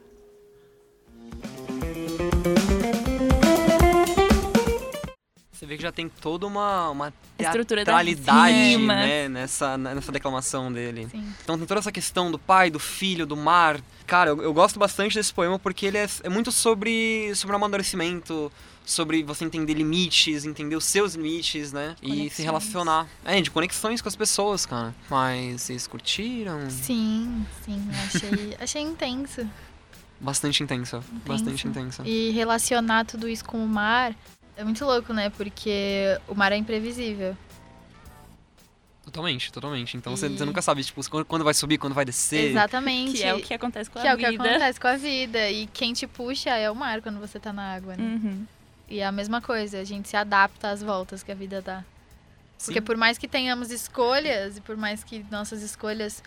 Você 5.62 5.66
vê 5.66 5.76
que 5.76 5.82
já 5.84 5.92
tem 5.92 6.08
toda 6.08 6.44
uma, 6.44 6.90
uma 6.90 7.14
teatralidade 7.38 8.76
né, 8.78 9.28
nessa, 9.28 9.78
nessa 9.78 10.10
declamação 10.10 10.72
dele. 10.72 11.06
Sim. 11.08 11.24
Então 11.40 11.56
tem 11.56 11.64
toda 11.64 11.78
essa 11.78 11.92
questão 11.92 12.32
do 12.32 12.38
pai, 12.38 12.68
do 12.68 12.80
filho, 12.80 13.24
do 13.24 13.36
mar. 13.36 13.80
Cara, 14.04 14.30
eu, 14.30 14.42
eu 14.42 14.52
gosto 14.52 14.76
bastante 14.76 15.14
desse 15.14 15.32
poema 15.32 15.60
porque 15.60 15.86
ele 15.86 15.98
é, 15.98 16.08
é 16.24 16.28
muito 16.28 16.50
sobre, 16.50 17.32
sobre 17.36 17.54
amadurecimento, 17.54 18.50
sobre 18.84 19.22
você 19.22 19.44
entender 19.44 19.74
limites, 19.74 20.44
entender 20.44 20.74
os 20.74 20.84
seus 20.84 21.14
limites, 21.14 21.72
né? 21.72 21.94
E 22.02 22.08
se 22.08 22.08
Conexões. 22.08 22.44
relacionar. 22.44 23.08
É, 23.24 23.40
de 23.40 23.48
conexões 23.48 24.02
com 24.02 24.08
as 24.08 24.16
pessoas, 24.16 24.66
cara. 24.66 24.92
Mas 25.08 25.62
vocês 25.62 25.86
curtiram? 25.86 26.68
Sim, 26.70 27.46
sim, 27.64 27.88
achei, 28.04 28.56
achei 28.58 28.82
intenso. 28.82 29.48
Bastante 30.18 30.60
intensa. 30.60 31.04
Bastante 31.24 31.68
intensa. 31.68 32.02
E 32.04 32.32
relacionar 32.32 33.04
tudo 33.04 33.28
isso 33.28 33.44
com 33.44 33.64
o 33.64 33.68
mar 33.68 34.12
é 34.56 34.64
muito 34.64 34.84
louco, 34.84 35.12
né? 35.12 35.30
Porque 35.30 36.18
o 36.28 36.34
mar 36.34 36.52
é 36.52 36.56
imprevisível. 36.56 37.36
Totalmente, 39.04 39.52
totalmente. 39.52 39.96
Então 39.96 40.16
você 40.16 40.26
E- 40.26 40.38
você 40.38 40.44
nunca 40.44 40.62
sabe, 40.62 40.82
tipo, 40.84 41.00
quando- 41.24 41.42
vai 41.44 41.52
subir, 41.54 41.76
quando 41.76 41.92
vai 41.92 42.04
descer. 42.04 42.50
Exatamente. 42.50 43.14
que 43.18 43.22
é 43.24 43.34
o 43.34 43.40
que 43.40 43.52
acontece 43.52 43.90
com 43.90 44.00
que 44.00 44.06
a 44.06 44.10
é 44.12 44.14
o 44.14 44.18
que 44.18 44.30
vida. 44.30 44.44
acontece 44.44 44.80
com 44.80 44.86
a 44.88 44.96
vida. 44.96 45.50
E 45.50 45.66
quem 45.66 45.92
te 45.92 46.06
puxa 46.06 46.50
é 46.50 46.70
o 46.70 46.74
mar 46.74 47.02
quando 47.02 47.18
você 47.18 47.40
tá 47.40 47.52
na 47.52 47.74
água, 47.74 47.96
né? 47.96 48.04
Uhum. 48.04 48.46
E 48.88 49.00
é 49.00 49.06
a 49.06 49.10
mesma 49.12 49.40
coisa, 49.40 49.80
a 49.80 49.84
gente 49.84 50.08
se 50.08 50.16
adapta 50.16 50.70
às 50.70 50.82
voltas 50.82 51.22
que 51.22 51.32
a 51.32 51.34
vida 51.34 51.60
dá. 51.60 51.84
Porque 52.64 52.78
Sim. 52.78 52.84
por 52.86 52.96
mais 52.96 53.18
que 53.18 53.26
tenhamos 53.26 53.72
escolhas, 53.72 54.58
e 54.58 54.60
por 54.60 54.76
mais 54.76 55.02
que 55.02 55.24
nossas 55.30 55.62
escolhas 55.62 56.22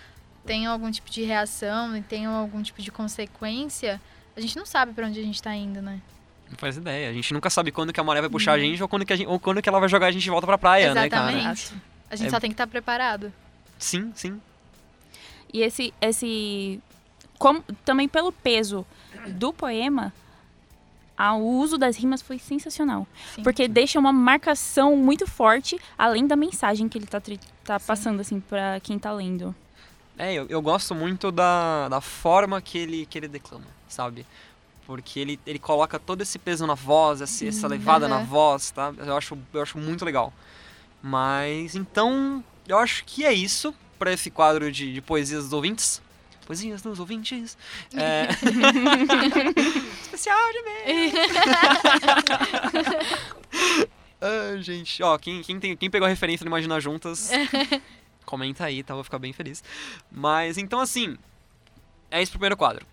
tenham 0.45 0.73
algum 0.73 0.91
tipo 0.91 1.09
de 1.09 1.23
reação 1.23 1.95
e 1.95 2.01
tenham 2.01 2.33
algum 2.35 2.61
tipo 2.61 2.81
de 2.81 2.91
consequência, 2.91 4.01
a 4.35 4.41
gente 4.41 4.57
não 4.57 4.65
sabe 4.65 4.91
pra 4.93 5.07
onde 5.07 5.17
a 5.19 5.23
gente 5.23 5.41
tá 5.41 5.55
indo, 5.55 5.81
né? 5.81 6.01
Não 6.49 6.57
faz 6.57 6.77
ideia. 6.77 7.09
A 7.09 7.13
gente 7.13 7.33
nunca 7.33 7.49
sabe 7.49 7.71
quando 7.71 7.91
que 7.91 7.99
a 7.99 8.03
maré 8.03 8.21
vai 8.21 8.29
puxar 8.29 8.53
a 8.53 8.59
gente 8.59 8.81
ou 8.81 8.87
quando 8.87 9.05
que, 9.05 9.13
a 9.13 9.15
gente, 9.15 9.27
ou 9.27 9.39
quando 9.39 9.61
que 9.61 9.67
ela 9.69 9.79
vai 9.79 9.89
jogar 9.89 10.07
a 10.07 10.11
gente 10.11 10.23
de 10.23 10.29
volta 10.29 10.45
pra 10.47 10.57
praia, 10.57 10.93
né, 10.93 11.09
cara? 11.09 11.31
Exatamente. 11.31 11.73
A 12.09 12.15
gente 12.15 12.27
É- 12.27 12.29
só 12.29 12.39
tem 12.39 12.49
que 12.49 12.53
estar 12.53 12.67
preparado. 12.67 13.33
Sim, 13.79 14.11
sim. 14.15 14.39
E 15.53 15.61
esse, 15.61 15.93
esse 16.01 16.79
como, 17.39 17.61
também 17.83 18.07
pelo 18.07 18.31
peso 18.31 18.85
do 19.27 19.51
poema, 19.51 20.13
a- 21.17 21.33
o 21.35 21.57
uso 21.59 21.77
das 21.77 21.97
rimas 21.97 22.21
foi 22.21 22.37
sensacional. 22.37 23.07
Sim. 23.33 23.43
Porque 23.43 23.67
deixa 23.67 23.97
uma 23.99 24.13
marcação 24.13 24.95
muito 24.95 25.25
forte, 25.25 25.79
além 25.97 26.27
da 26.27 26.35
mensagem 26.35 26.87
que 26.87 26.97
ele 26.97 27.07
tá, 27.07 27.19
tri- 27.19 27.39
tá 27.63 27.79
Sim. 27.79 27.85
passando, 27.87 28.19
assim, 28.21 28.39
pra 28.39 28.79
quem 28.81 28.99
tá 28.99 29.11
lendo. 29.11 29.55
É, 30.17 30.33
eu, 30.33 30.45
eu 30.47 30.61
gosto 30.61 30.93
muito 30.95 31.31
da, 31.31 31.89
da 31.89 31.99
forma 32.01 32.61
que 32.61 32.77
ele, 32.77 33.05
que 33.05 33.17
ele 33.17 33.27
declama, 33.27 33.65
sabe? 33.89 34.25
Porque 34.85 35.19
ele, 35.19 35.39
ele 35.47 35.57
coloca 35.59 35.97
todo 35.99 36.21
esse 36.21 36.37
peso 36.37 36.67
na 36.67 36.75
voz, 36.75 37.21
esse- 37.21 37.47
essa 37.47 37.67
levada 37.67 38.07
na 38.07 38.17
aham. 38.17 38.25
voz, 38.25 38.69
tá? 38.71 38.93
Eu 38.97 39.15
acho, 39.17 39.37
eu 39.53 39.61
acho 39.61 39.77
muito 39.77 40.05
legal. 40.05 40.31
Mas, 41.01 41.75
então, 41.75 42.43
eu 42.67 42.77
acho 42.77 43.03
que 43.05 43.25
é 43.25 43.33
isso 43.33 43.73
para 43.97 44.11
esse 44.13 44.29
quadro 44.29 44.71
de, 44.71 44.93
de 44.93 45.01
poesias 45.01 45.45
dos 45.45 45.53
ouvintes. 45.53 46.01
Poesias 46.45 46.81
dos 46.83 46.99
ouvintes. 46.99 47.57
É... 47.95 48.27
Especial 50.03 50.37
de 50.51 50.61
mês. 50.61 51.13
Ah, 54.21 54.57
gente. 54.59 55.01
Ó, 55.03 55.17
quem, 55.17 55.41
quem, 55.43 55.59
tem, 55.59 55.77
quem 55.77 55.89
pegou 55.89 56.05
a 56.05 56.09
referência 56.09 56.43
no 56.43 56.49
Imagina 56.49 56.79
Juntas, 56.79 57.29
comenta 58.25 58.65
aí, 58.65 58.81
tá? 58.81 58.93
Vou 58.95 59.03
ficar 59.03 59.19
bem 59.19 59.33
feliz. 59.33 59.63
Mas, 60.11 60.57
então, 60.57 60.79
assim, 60.79 61.17
é 62.09 62.21
esse 62.21 62.31
primeiro 62.31 62.57
quadro. 62.57 62.85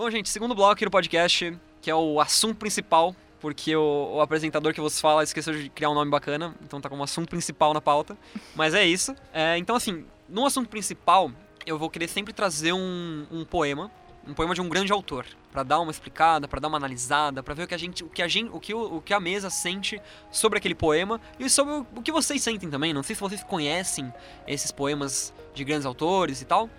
Bom, 0.00 0.10
gente, 0.10 0.30
segundo 0.30 0.54
bloco 0.54 0.72
aqui 0.72 0.86
do 0.86 0.90
podcast, 0.90 1.54
que 1.82 1.90
é 1.90 1.94
o 1.94 2.18
assunto 2.22 2.56
principal, 2.56 3.14
porque 3.38 3.76
o, 3.76 4.14
o 4.14 4.20
apresentador 4.22 4.72
que 4.72 4.80
vos 4.80 4.98
fala 4.98 5.22
esqueceu 5.22 5.52
de 5.52 5.68
criar 5.68 5.90
um 5.90 5.94
nome 5.94 6.10
bacana, 6.10 6.54
então 6.64 6.80
tá 6.80 6.88
como 6.88 7.02
assunto 7.02 7.28
principal 7.28 7.74
na 7.74 7.82
pauta. 7.82 8.16
Mas 8.54 8.72
é 8.72 8.82
isso. 8.82 9.14
É, 9.30 9.58
então, 9.58 9.76
assim, 9.76 10.06
no 10.26 10.46
assunto 10.46 10.70
principal, 10.70 11.30
eu 11.66 11.78
vou 11.78 11.90
querer 11.90 12.08
sempre 12.08 12.32
trazer 12.32 12.72
um, 12.72 13.26
um 13.30 13.44
poema, 13.44 13.90
um 14.26 14.32
poema 14.32 14.54
de 14.54 14.62
um 14.62 14.70
grande 14.70 14.90
autor, 14.90 15.26
para 15.52 15.62
dar 15.62 15.78
uma 15.80 15.90
explicada, 15.90 16.48
para 16.48 16.60
dar 16.60 16.68
uma 16.68 16.78
analisada, 16.78 17.42
para 17.42 17.52
ver 17.52 17.64
o 17.64 17.68
que 17.68 17.74
a 17.74 17.78
gente, 17.78 18.02
o 18.02 18.08
que 18.08 18.22
a 18.22 18.28
gente, 18.28 18.48
o 18.54 18.58
que 18.58 18.72
o, 18.72 18.96
o, 18.96 19.02
que 19.02 19.12
a 19.12 19.20
mesa 19.20 19.50
sente 19.50 20.00
sobre 20.32 20.56
aquele 20.56 20.74
poema 20.74 21.20
e 21.38 21.46
sobre 21.50 21.74
o, 21.74 21.86
o 21.96 22.00
que 22.00 22.10
vocês 22.10 22.42
sentem 22.42 22.70
também. 22.70 22.94
Não 22.94 23.02
sei 23.02 23.14
se 23.14 23.20
vocês 23.20 23.44
conhecem 23.44 24.10
esses 24.46 24.72
poemas 24.72 25.30
de 25.52 25.62
grandes 25.62 25.84
autores 25.84 26.40
e 26.40 26.46
tal. 26.46 26.70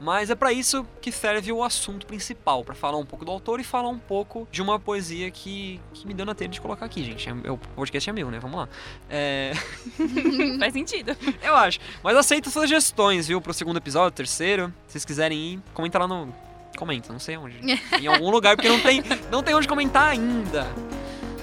Mas 0.00 0.30
é 0.30 0.34
para 0.34 0.50
isso 0.50 0.86
que 1.02 1.12
serve 1.12 1.52
o 1.52 1.62
assunto 1.62 2.06
principal, 2.06 2.64
para 2.64 2.74
falar 2.74 2.96
um 2.96 3.04
pouco 3.04 3.22
do 3.22 3.30
autor 3.30 3.60
e 3.60 3.64
falar 3.64 3.90
um 3.90 3.98
pouco 3.98 4.48
de 4.50 4.62
uma 4.62 4.80
poesia 4.80 5.30
que, 5.30 5.78
que 5.92 6.06
me 6.06 6.14
deu 6.14 6.24
na 6.24 6.34
telha 6.34 6.48
de 6.48 6.58
colocar 6.58 6.86
aqui, 6.86 7.04
gente. 7.04 7.28
É, 7.28 7.32
é, 7.44 7.50
o 7.50 7.58
podcast 7.58 8.08
é 8.08 8.12
meu, 8.12 8.30
né? 8.30 8.38
Vamos 8.40 8.56
lá. 8.56 8.68
É... 9.10 9.52
Faz 10.58 10.72
sentido. 10.72 11.14
Eu 11.42 11.54
acho. 11.54 11.78
Mas 12.02 12.16
aceito 12.16 12.50
sugestões, 12.50 13.28
viu, 13.28 13.42
pro 13.42 13.52
segundo 13.52 13.76
episódio, 13.76 14.10
terceiro. 14.12 14.72
Se 14.86 14.92
vocês 14.92 15.04
quiserem 15.04 15.38
ir, 15.38 15.62
comenta 15.74 15.98
lá 15.98 16.08
no. 16.08 16.34
Comenta, 16.78 17.12
não 17.12 17.20
sei 17.20 17.36
onde. 17.36 17.58
em 18.00 18.06
algum 18.06 18.30
lugar, 18.30 18.56
porque 18.56 18.70
não 18.70 18.80
tem, 18.80 19.02
não 19.30 19.42
tem 19.42 19.54
onde 19.54 19.68
comentar 19.68 20.08
ainda. 20.08 20.66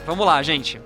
Vamos 0.03 0.25
lá, 0.25 0.41
gente. 0.41 0.81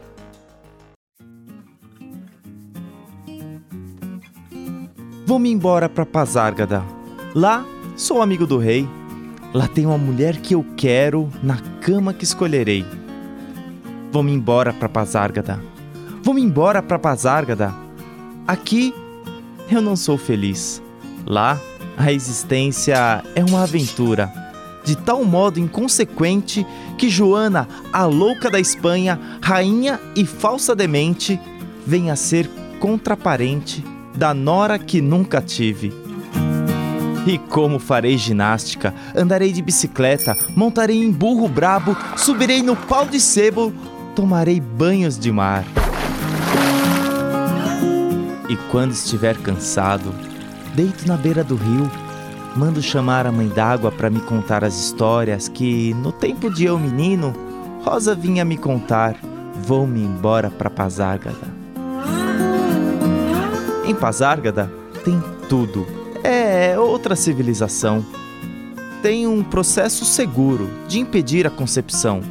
Vou-me 5.25 5.49
embora 5.49 5.87
pra 5.87 6.05
Pazárgada 6.05 6.83
Lá 7.33 7.65
sou 7.95 8.21
amigo 8.21 8.45
do 8.45 8.57
rei. 8.57 8.87
Lá 9.53 9.67
tem 9.67 9.85
uma 9.85 9.97
mulher 9.97 10.37
que 10.37 10.55
eu 10.55 10.65
quero 10.75 11.29
na 11.41 11.57
cama 11.81 12.13
que 12.13 12.23
escolherei. 12.23 12.85
Vou-me 14.11 14.33
embora 14.33 14.73
para 14.73 14.89
Pazárgada. 14.89 15.59
Vou-me 16.21 16.41
embora 16.41 16.81
para 16.81 16.99
Pazárgada. 16.99 17.73
Aqui 18.45 18.93
eu 19.69 19.81
não 19.81 19.95
sou 19.95 20.17
feliz. 20.17 20.81
Lá 21.25 21.59
a 21.97 22.11
existência 22.11 23.23
é 23.35 23.43
uma 23.43 23.63
aventura, 23.63 24.31
de 24.83 24.95
tal 24.97 25.23
modo 25.23 25.59
inconsequente 25.59 26.65
que 26.97 27.09
Joana, 27.09 27.67
a 27.93 28.05
louca 28.05 28.49
da 28.49 28.59
Espanha, 28.59 29.19
rainha 29.41 29.99
e 30.15 30.25
falsa 30.25 30.75
demente, 30.75 31.39
vem 31.85 32.09
a 32.09 32.15
ser 32.15 32.49
contraparente 32.79 33.83
da 34.15 34.33
nora 34.33 34.77
que 34.79 35.01
nunca 35.01 35.41
tive. 35.41 35.93
E 37.25 37.37
como 37.37 37.77
farei 37.77 38.17
ginástica, 38.17 38.93
andarei 39.15 39.51
de 39.51 39.61
bicicleta, 39.61 40.35
montarei 40.55 41.03
em 41.03 41.11
burro 41.11 41.47
brabo, 41.47 41.95
subirei 42.17 42.63
no 42.63 42.75
pau 42.75 43.05
de 43.05 43.19
sebo, 43.19 43.71
tomarei 44.15 44.59
banhos 44.59 45.19
de 45.19 45.31
mar. 45.31 45.63
E 48.49 48.55
quando 48.71 48.91
estiver 48.91 49.37
cansado, 49.37 50.13
deito 50.75 51.07
na 51.07 51.15
beira 51.15 51.43
do 51.43 51.55
rio, 51.55 51.89
mando 52.55 52.81
chamar 52.81 53.27
a 53.27 53.31
mãe 53.31 53.47
d'água 53.47 53.91
para 53.91 54.09
me 54.09 54.19
contar 54.21 54.63
as 54.63 54.77
histórias 54.77 55.47
que, 55.47 55.93
no 55.93 56.11
tempo 56.11 56.49
de 56.49 56.65
eu 56.65 56.77
menino, 56.79 57.33
Rosa 57.83 58.15
vinha 58.15 58.43
me 58.43 58.57
contar. 58.57 59.15
Vou-me 59.63 60.01
embora 60.01 60.49
para 60.49 60.71
Pazárgada. 60.71 61.61
Em 63.85 63.93
Pazárgada 63.93 64.71
tem 65.03 65.21
tudo 65.47 66.00
é 66.23 66.77
outra 66.79 67.15
civilização. 67.15 68.05
Tem 69.01 69.25
um 69.25 69.43
processo 69.43 70.05
seguro 70.05 70.69
de 70.87 70.99
impedir 70.99 71.47
a 71.47 71.49
concepção. 71.49 72.21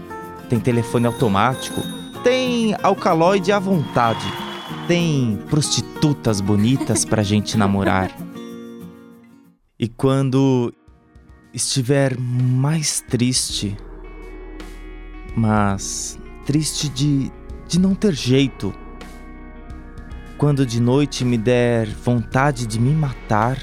Tem 0.49 0.61
telefone 0.61 1.07
automático. 1.07 1.81
Tem 2.23 2.77
alcaloide 2.83 3.51
à 3.51 3.59
vontade. 3.59 4.25
Tem 4.87 5.39
prostitutas 5.49 6.41
bonitas 6.41 7.05
pra 7.05 7.23
gente 7.23 7.57
namorar. 7.57 8.11
E 9.79 9.89
quando 9.89 10.73
estiver 11.53 12.17
mais 12.19 13.01
triste, 13.01 13.77
mas 15.35 16.19
triste 16.45 16.89
de, 16.89 17.33
de 17.67 17.81
não 17.81 17.95
ter 17.95 18.13
jeito, 18.13 18.73
quando 20.37 20.65
de 20.65 20.81
noite 20.81 21.25
me 21.25 21.37
der 21.37 21.87
vontade 21.87 22.67
de 22.67 22.81
me 22.81 22.95
matar, 22.95 23.59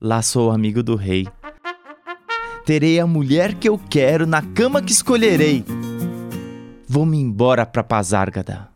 Lá 0.00 0.20
sou 0.20 0.50
amigo 0.50 0.82
do 0.82 0.94
rei. 0.94 1.26
Terei 2.66 3.00
a 3.00 3.06
mulher 3.06 3.54
que 3.54 3.68
eu 3.68 3.78
quero 3.78 4.26
na 4.26 4.42
cama 4.42 4.82
que 4.82 4.92
escolherei. 4.92 5.64
Vou-me 6.86 7.16
embora 7.16 7.64
pra 7.64 7.82
Pazárgada. 7.82 8.68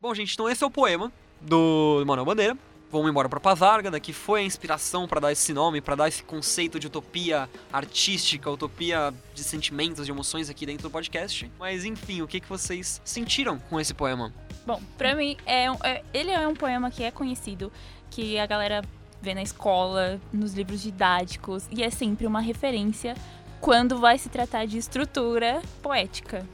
Bom, 0.00 0.12
gente, 0.14 0.32
então 0.34 0.48
esse 0.48 0.64
é 0.64 0.66
o 0.66 0.70
poema 0.70 1.12
do 1.40 2.02
Manuel 2.04 2.26
Bandeira. 2.26 2.58
Vamos 2.92 3.08
embora 3.08 3.26
para 3.26 3.40
Pazárgada, 3.40 3.98
que 3.98 4.12
foi 4.12 4.40
a 4.40 4.44
inspiração 4.44 5.08
para 5.08 5.18
dar 5.18 5.32
esse 5.32 5.54
nome, 5.54 5.80
para 5.80 5.94
dar 5.94 6.08
esse 6.08 6.22
conceito 6.22 6.78
de 6.78 6.88
utopia 6.88 7.48
artística, 7.72 8.50
utopia 8.50 9.14
de 9.34 9.42
sentimentos, 9.42 10.04
de 10.04 10.12
emoções 10.12 10.50
aqui 10.50 10.66
dentro 10.66 10.82
do 10.82 10.90
podcast. 10.90 11.50
Mas 11.58 11.86
enfim, 11.86 12.20
o 12.20 12.28
que, 12.28 12.38
que 12.38 12.46
vocês 12.46 13.00
sentiram 13.02 13.58
com 13.58 13.80
esse 13.80 13.94
poema? 13.94 14.30
Bom, 14.66 14.78
pra 14.98 15.14
mim, 15.14 15.38
é, 15.46 15.68
é, 15.82 16.04
ele 16.12 16.32
é 16.32 16.46
um 16.46 16.54
poema 16.54 16.90
que 16.90 17.02
é 17.02 17.10
conhecido, 17.10 17.72
que 18.10 18.38
a 18.38 18.44
galera 18.44 18.82
vê 19.22 19.32
na 19.34 19.42
escola, 19.42 20.20
nos 20.30 20.52
livros 20.52 20.82
didáticos, 20.82 21.64
e 21.70 21.82
é 21.82 21.88
sempre 21.88 22.26
uma 22.26 22.42
referência 22.42 23.16
quando 23.58 23.96
vai 24.00 24.18
se 24.18 24.28
tratar 24.28 24.66
de 24.66 24.76
estrutura 24.76 25.62
poética. 25.80 26.46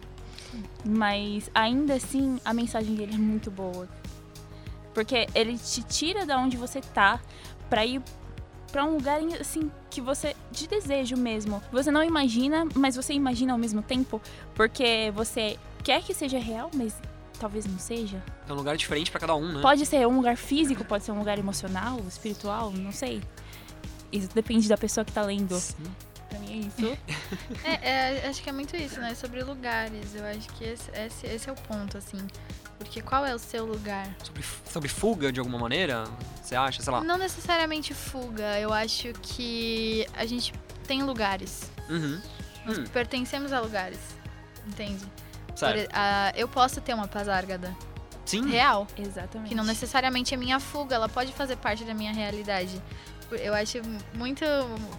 Mas 0.85 1.51
ainda 1.53 1.94
assim, 1.94 2.38
a 2.44 2.55
mensagem 2.55 2.94
dele 2.94 3.16
é 3.16 3.18
muito 3.18 3.51
boa. 3.51 3.88
Porque 4.99 5.29
ele 5.33 5.57
te 5.57 5.81
tira 5.85 6.27
da 6.27 6.37
onde 6.37 6.57
você 6.57 6.81
tá 6.81 7.21
pra 7.71 7.87
ir 7.87 8.03
para 8.73 8.85
um 8.85 8.95
lugar 8.95 9.21
assim 9.41 9.71
que 9.89 10.01
você 10.01 10.35
de 10.51 10.67
desejo 10.67 11.17
mesmo. 11.17 11.63
Você 11.71 11.89
não 11.89 12.03
imagina, 12.03 12.67
mas 12.75 12.97
você 12.97 13.13
imagina 13.13 13.53
ao 13.53 13.59
mesmo 13.59 13.81
tempo, 13.81 14.21
porque 14.57 15.13
você 15.15 15.57
quer 15.85 16.03
que 16.03 16.13
seja 16.13 16.37
real, 16.41 16.69
mas 16.75 17.01
talvez 17.39 17.65
não 17.65 17.79
seja. 17.79 18.21
É 18.49 18.53
um 18.53 18.57
lugar 18.57 18.77
diferente 18.77 19.09
para 19.09 19.21
cada 19.21 19.37
um, 19.37 19.53
né? 19.53 19.63
Pode 19.63 19.87
ser 19.87 20.05
um 20.05 20.17
lugar 20.17 20.37
físico, 20.37 20.85
pode 20.85 21.05
ser 21.05 21.13
um 21.13 21.19
lugar 21.21 21.39
emocional, 21.39 22.01
espiritual, 22.09 22.73
não 22.73 22.91
sei. 22.91 23.23
Isso 24.11 24.29
depende 24.35 24.69
da 24.69 24.77
pessoa 24.77 25.05
que 25.05 25.13
tá 25.13 25.23
lendo. 25.23 25.55
Sim. 25.61 25.77
Pra 26.29 26.41
mim 26.41 26.55
é 26.55 26.57
isso. 26.67 26.99
é, 27.63 27.89
é, 28.25 28.27
acho 28.27 28.43
que 28.43 28.51
é 28.51 28.53
muito 28.53 28.75
isso, 28.75 28.99
né? 29.01 29.15
Sobre 29.15 29.45
lugares. 29.45 30.17
Eu 30.17 30.25
acho 30.25 30.49
que 30.55 30.65
esse, 30.65 30.91
esse, 30.91 31.27
esse 31.29 31.49
é 31.49 31.53
o 31.53 31.55
ponto, 31.55 31.97
assim. 31.97 32.19
Porque 32.79 33.03
qual 33.03 33.27
é 33.27 33.35
o 33.35 33.38
seu 33.38 33.67
lugar? 33.67 34.09
Sobre, 34.23 34.45
sobre 34.71 34.88
fuga, 34.88 35.33
de 35.33 35.41
alguma 35.41 35.59
maneira? 35.59 36.05
Você 36.43 36.55
acha, 36.55 36.83
sei 36.83 36.93
lá? 36.93 37.03
Não 37.03 37.19
necessariamente 37.19 37.93
fuga. 37.93 38.59
Eu 38.59 38.73
acho 38.73 39.12
que 39.21 40.07
a 40.14 40.25
gente 40.25 40.53
tem 40.87 41.03
lugares. 41.03 41.71
Uhum. 41.91 42.21
Nós 42.64 42.79
hum. 42.79 42.85
pertencemos 42.87 43.53
a 43.53 43.61
lugares. 43.61 43.99
Entende? 44.67 45.05
Certo. 45.55 45.91
Por, 45.91 45.97
uh, 45.97 46.33
eu 46.37 46.49
posso 46.49 46.81
ter 46.81 46.95
uma 46.95 47.09
pazárgada. 47.09 47.75
Sim. 48.25 48.49
Real. 48.49 48.87
Exatamente. 48.97 49.49
Que 49.49 49.55
não 49.55 49.64
necessariamente 49.64 50.35
é 50.35 50.37
minha 50.37 50.61
fuga, 50.61 50.95
ela 50.95 51.09
pode 51.09 51.33
fazer 51.33 51.57
parte 51.57 51.85
da 51.85 51.95
minha 51.95 52.12
realidade. 52.12 52.81
Eu 53.31 53.55
acho 53.55 53.79
muito 54.14 54.45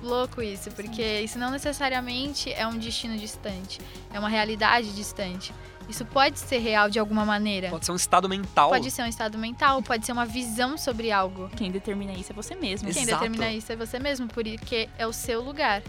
louco 0.01 0.41
isso, 0.41 0.69
porque 0.71 1.19
Sim. 1.19 1.23
isso 1.23 1.39
não 1.39 1.49
necessariamente 1.49 2.51
é 2.51 2.67
um 2.67 2.77
destino 2.77 3.17
distante, 3.17 3.79
é 4.13 4.19
uma 4.19 4.29
realidade 4.29 4.93
distante. 4.93 5.53
Isso 5.89 6.05
pode 6.05 6.37
ser 6.37 6.59
real 6.59 6.87
de 6.87 6.99
alguma 6.99 7.25
maneira. 7.25 7.69
Pode 7.69 7.85
ser 7.85 7.91
um 7.91 7.95
estado 7.95 8.29
mental. 8.29 8.69
Pode 8.69 8.91
ser 8.91 9.01
um 9.01 9.07
estado 9.07 9.39
mental, 9.39 9.81
pode 9.81 10.05
ser 10.05 10.11
uma 10.11 10.25
visão 10.25 10.77
sobre 10.77 11.11
algo. 11.11 11.49
Quem 11.57 11.71
determina 11.71 12.13
isso 12.13 12.31
é 12.31 12.35
você 12.35 12.53
mesmo. 12.53 12.91
Quem 12.91 13.01
Exato. 13.01 13.23
determina 13.23 13.51
isso 13.51 13.71
é 13.71 13.75
você 13.75 13.97
mesmo, 13.97 14.27
porque 14.27 14.87
é 14.99 15.07
o 15.07 15.11
seu 15.11 15.41
lugar. 15.41 15.81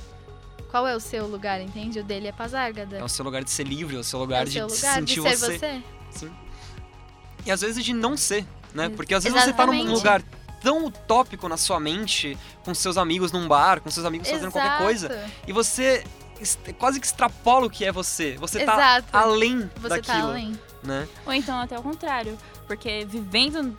Qual 0.70 0.87
é 0.87 0.96
o 0.96 1.00
seu 1.00 1.26
lugar, 1.26 1.61
entende? 1.61 2.00
O 2.00 2.05
dele 2.05 2.29
é 2.29 2.33
Pazárgada. 2.33 2.96
É 2.96 3.05
o 3.05 3.09
seu 3.09 3.24
lugar 3.24 3.44
de 3.44 3.50
ser 3.50 3.64
livre, 3.64 3.96
é 3.96 3.98
o 3.98 4.05
seu 4.05 4.18
lugar, 4.18 4.46
é 4.46 4.48
o 4.48 4.50
seu 4.50 4.66
de, 4.68 4.74
lugar 4.74 4.94
sentir 4.94 5.20
de 5.20 5.37
ser 5.37 5.37
você. 5.37 5.59
você. 5.59 5.83
Sim. 6.11 6.31
E 7.44 7.50
às 7.50 7.61
vezes 7.61 7.85
de 7.85 7.92
não 7.92 8.16
ser, 8.16 8.46
né? 8.72 8.88
Porque 8.88 9.12
às 9.12 9.24
vezes 9.24 9.37
Exatamente. 9.37 9.79
você 9.79 9.85
tá 9.85 9.90
num 9.90 9.94
lugar 9.94 10.22
tão 10.62 10.87
utópico 10.87 11.49
na 11.49 11.57
sua 11.57 11.81
mente, 11.81 12.37
com 12.64 12.75
seus 12.75 12.96
amigos 12.96 13.33
num 13.33 13.49
bar, 13.49 13.81
com 13.81 13.90
seus 13.90 14.07
amigos 14.07 14.29
fazendo 14.29 14.49
Exato. 14.49 14.66
qualquer 14.66 14.85
coisa, 14.85 15.31
e 15.46 15.53
você 15.53 16.05
quase 16.79 16.99
que 16.99 17.07
extrapola 17.07 17.66
o 17.66 17.70
que 17.70 17.85
é 17.85 17.92
você. 17.92 18.37
Você 18.38 18.62
Exato. 18.62 19.09
tá 19.11 19.20
além 19.20 19.70
Você 19.77 19.88
daquilo. 19.88 20.05
tá 20.05 20.23
além. 20.23 20.59
Né? 20.83 21.07
Ou 21.27 21.33
então 21.35 21.59
até 21.61 21.79
o 21.79 21.83
contrário. 21.83 22.38
porque 22.66 23.05
vivendo 23.05 23.77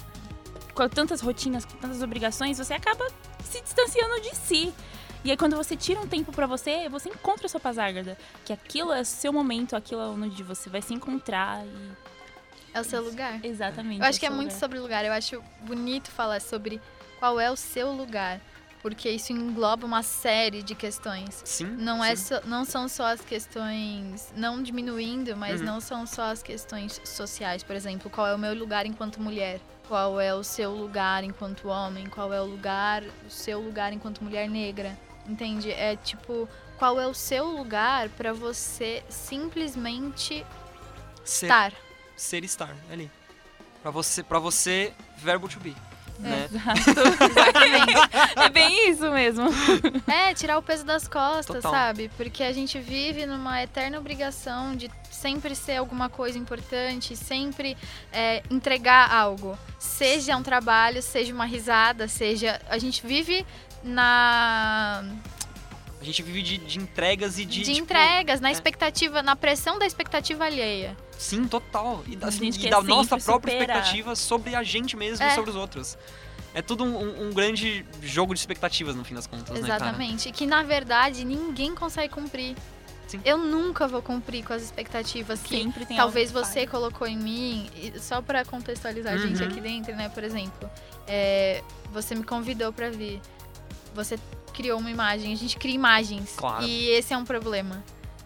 com 0.76 0.88
tantas 0.88 1.22
rotinas, 1.22 1.66
com 1.66 1.78
tantas 1.78 2.02
obrigações, 2.02 2.58
você 2.58 2.74
acaba 2.74 3.08
se 3.44 3.62
distanciando 3.62 4.22
de 4.22 4.36
si. 4.36 4.74
E 5.24 5.32
aí 5.32 5.38
quando 5.38 5.56
você 5.56 5.76
tira 5.76 6.00
um 6.00 6.08
tempo 6.08 6.32
pra 6.32 6.46
você, 6.46 6.88
você 6.90 7.10
encontra 7.10 7.46
a 7.46 7.50
sua 7.50 7.60
pazárgada. 7.60 8.18
Que 8.46 8.54
aquilo 8.54 8.92
é 8.94 9.02
o 9.02 9.06
seu 9.06 9.32
momento, 9.34 9.76
aquilo 9.76 10.02
é 10.02 10.06
onde 10.06 10.44
você 10.44 10.70
vai 10.70 10.82
se 10.82 10.94
encontrar 10.94 11.66
e... 11.66 12.11
É 12.74 12.80
o 12.80 12.84
seu 12.84 13.04
lugar. 13.04 13.44
Exatamente. 13.44 14.00
Eu 14.02 14.06
acho 14.08 14.20
que 14.20 14.26
é 14.26 14.30
seu 14.30 14.36
muito 14.36 14.50
lugar. 14.52 14.60
sobre 14.60 14.80
lugar. 14.80 15.06
Eu 15.06 15.12
acho 15.14 15.44
bonito 15.62 16.10
falar 16.10 16.40
sobre 16.42 16.82
qual 17.20 17.40
é 17.40 17.52
o 17.52 17.56
seu 17.56 17.92
lugar. 17.92 18.40
Porque 18.82 19.08
isso 19.12 19.32
engloba 19.32 19.86
uma 19.86 20.02
série 20.02 20.64
de 20.64 20.74
questões. 20.74 21.40
Sim. 21.46 21.66
Não, 21.78 22.04
é 22.04 22.16
sim. 22.16 22.34
só- 22.34 22.42
não 22.46 22.66
são 22.66 22.88
só 22.88 23.06
as 23.06 23.22
questões, 23.22 24.34
não 24.36 24.64
diminuindo, 24.64 25.38
mas 25.38 25.60
Uhum. 25.60 25.68
não 25.68 25.80
são 25.80 26.08
só 26.08 26.24
as 26.32 26.42
questões 26.42 27.00
sociais. 27.06 27.62
Por 27.62 27.76
exemplo, 27.76 28.10
qual 28.10 28.26
é 28.26 28.34
o 28.34 28.40
meu 28.40 28.56
lugar 28.56 28.88
enquanto 28.88 29.22
mulher? 29.22 29.60
Qual 29.88 30.20
é 30.20 30.34
o 30.34 30.44
seu 30.44 30.72
lugar 30.72 31.24
enquanto 31.24 31.68
homem? 31.68 32.08
Qual 32.08 32.34
é 32.34 32.42
o 32.42 32.46
lugar, 32.46 33.04
o 33.04 33.30
seu 33.30 33.60
lugar 33.62 33.94
enquanto 33.94 34.24
mulher 34.24 34.50
negra? 34.50 34.98
Entende? 35.28 35.70
É 35.72 35.96
tipo, 35.98 36.50
qual 36.80 37.00
é 37.00 37.06
o 37.06 37.14
seu 37.14 37.46
lugar 37.46 38.10
pra 38.10 38.34
você 38.34 39.04
simplesmente 39.10 40.44
Ser, 41.24 41.46
estar? 41.46 41.74
Ser 42.22 42.44
estar, 42.44 42.76
é 42.90 42.94
ali. 42.94 43.12
Pra 43.82 43.92
você, 43.92 44.22
pra 44.22 44.40
você, 44.40 44.94
verbo 45.18 45.50
to 45.50 45.60
be. 45.60 45.76
Né? 46.20 46.48
Exato. 46.52 46.80
Exatamente. 47.26 47.94
é 48.36 48.50
bem 48.50 48.92
isso 48.92 49.10
mesmo. 49.10 49.48
É, 50.08 50.34
tirar 50.36 50.60
o 50.60 50.62
peso 50.62 50.86
das 50.86 51.08
costas, 51.08 51.56
Total. 51.56 51.72
sabe? 51.72 52.12
Porque 52.16 52.44
a 52.44 52.54
gente 52.54 52.78
vive 52.80 53.26
numa 53.26 53.64
eterna 53.64 53.98
obrigação 53.98 54.76
de 54.76 54.92
sempre 55.10 55.56
ser 55.56 55.78
alguma 55.78 56.10
coisa 56.10 56.38
importante, 56.38 57.16
sempre 57.16 57.76
é, 58.14 58.44
entregar 58.52 59.12
algo. 59.12 59.58
Seja 59.80 60.38
um 60.38 60.44
trabalho, 60.44 61.02
seja 61.02 61.34
uma 61.34 61.46
risada, 61.46 62.08
seja. 62.08 62.62
A 62.70 62.78
gente 62.78 63.06
vive 63.06 63.44
na. 63.84 65.04
A 66.02 66.04
gente 66.04 66.24
vive 66.24 66.42
de, 66.42 66.58
de 66.58 66.80
entregas 66.80 67.38
e 67.38 67.46
de. 67.46 67.60
De, 67.60 67.66
tipo, 67.66 67.78
entregas, 67.78 68.42
na 68.42 68.50
é. 68.50 68.52
expectativa, 68.52 69.22
na 69.22 69.36
pressão 69.36 69.78
da 69.78 69.86
expectativa 69.86 70.46
alheia. 70.46 70.98
Sim, 71.18 71.48
total. 71.48 72.04
E, 72.08 72.16
da- 72.16 72.26
A 72.26 72.30
assim, 72.30 72.52
gente 72.52 72.66
e 72.66 72.70
da 72.72 72.82
nossa 72.82 73.20
própria 73.20 73.54
superar. 73.54 73.78
expectativa 73.78 74.16
sobre 74.16 74.56
a 74.56 74.64
gente 74.64 74.98
mesmo 74.98 75.24
e 75.24 75.28
É. 75.30 75.36
sobre 75.36 75.52
os 75.52 75.56
outros. 75.56 75.96
É 76.56 76.62
tudo 76.62 76.84
um, 76.84 77.28
um- 77.28 77.32
grande 77.34 77.86
jogo 78.02 78.34
de 78.34 78.40
expectativas, 78.40 78.96
no 78.96 79.04
fim 79.06 79.14
das 79.14 79.28
contas, 79.28 79.52
né? 79.54 79.60
Exatamente. 79.60 80.28
E 80.30 80.32
que 80.32 80.46
na 80.48 80.64
verdade 80.64 81.24
ninguém 81.24 81.76
consegue 81.76 82.12
cumprir. 82.14 82.56
Sim. 83.08 83.22
Eu 83.24 83.38
nunca 83.38 83.88
vou 83.88 84.02
cumprir 84.02 84.44
com 84.44 84.54
as 84.54 84.62
expectativas 84.64 85.42
que 85.42 85.56
Sempre 85.56 85.86
tem 85.86 85.98
talvez 85.98 86.30
que 86.32 86.34
você 86.34 86.66
colocou 86.66 87.06
em 87.06 87.18
mim, 87.18 87.70
e 87.76 88.00
só 88.00 88.22
pra 88.22 88.44
contextualizar 88.44 89.14
a 89.14 89.18
gente 89.18 89.42
Uhum. 89.44 89.50
aqui 89.50 89.62
dentro, 89.62 89.96
né? 89.96 90.10
Por 90.10 90.24
exemplo, 90.24 90.70
é, 91.08 91.62
você 91.92 92.16
me 92.16 92.24
convidou 92.24 92.72
pra 92.74 92.90
vir, 92.90 93.22
você 93.94 94.18
criou 94.62 94.80
uma 94.80 94.92
imagem, 94.92 95.34
a 95.34 95.36
gente 95.36 95.58
cria 95.58 95.74
imagens 95.74 96.34
Claro. 96.38 96.64
e 96.64 96.90
esse 96.90 97.14
é 97.14 97.18
um 97.18 97.26
problema. 97.26 97.84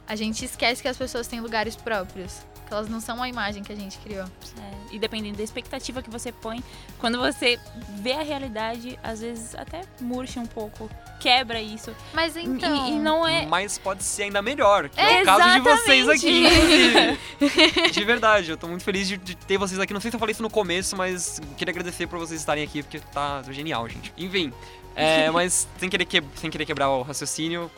A 0.08 0.15
gente 0.15 0.43
esquece 0.43 0.82
que 0.82 0.88
as 0.88 0.98
pessoas 0.98 1.26
têm 1.28 1.39
lugares 1.39 1.76
próprios, 1.76 2.45
que 2.67 2.74
elas 2.74 2.89
não 2.89 3.00
são 3.00 3.24
a 3.24 3.30
imagem 3.30 3.63
que 3.63 3.71
a 3.71 3.76
gente 3.76 3.98
criou. 4.00 4.26
É, 4.26 4.95
e 4.95 5.00
dependendo 5.00 5.38
da 5.38 5.43
expectativa 5.43 6.02
que 6.02 6.10
você 6.10 6.32
põe, 6.32 6.62
quando 7.00 7.17
você 7.17 7.58
vê 8.02 8.12
a 8.13 8.21
realidade, 8.21 9.00
às 9.02 9.21
vezes 9.21 9.56
até 9.56 9.82
murcha 10.02 10.39
um 10.39 10.45
pouco, 10.45 10.89
quebra 11.19 11.60
isso. 11.62 11.95
Mas 12.13 12.36
E- 12.36 12.41
então, 12.41 12.88
E, 12.88 12.91
não 13.00 13.26
é. 13.28 13.45
Mas 13.48 13.78
pode 13.78 14.04
ser 14.04 14.24
ainda 14.24 14.41
melhor, 14.41 14.89
que 14.89 15.00
é, 15.00 15.21
o 15.21 15.26
caso 15.26 15.54
de 15.54 15.60
vocês 15.62 16.10
aqui, 16.10 16.45
inclusive. 16.45 17.89
de 17.91 18.04
verdade, 18.04 18.52
eu 18.52 18.58
tô 18.58 18.67
muito 18.67 18.84
feliz 18.84 19.08
de, 19.08 19.17
de 19.17 19.36
ter 19.36 19.58
vocês 19.58 19.80
aqui. 19.80 19.93
Não 19.93 20.02
sei 20.02 20.12
se 20.12 20.15
eu 20.17 20.19
falei 20.19 20.34
isso 20.34 20.43
no 20.43 20.50
começo, 20.50 20.95
mas 20.98 21.39
queria 21.58 21.71
agradecer 21.71 22.06
por 22.08 22.19
vocês 22.19 22.39
estarem 22.39 22.63
aqui, 22.63 22.84
porque 22.84 23.00
tá 23.00 23.41
genial, 23.50 23.88
gente. 23.89 24.13
Enfim, 24.17 24.52
é, 24.95 25.29
mas 25.31 25.67
sem 25.79 25.89
querer, 25.89 26.05
que, 26.05 26.23
sem 26.36 26.49
querer 26.49 26.65
quebrar 26.65 26.89
o 26.89 27.01
raciocínio, 27.01 27.69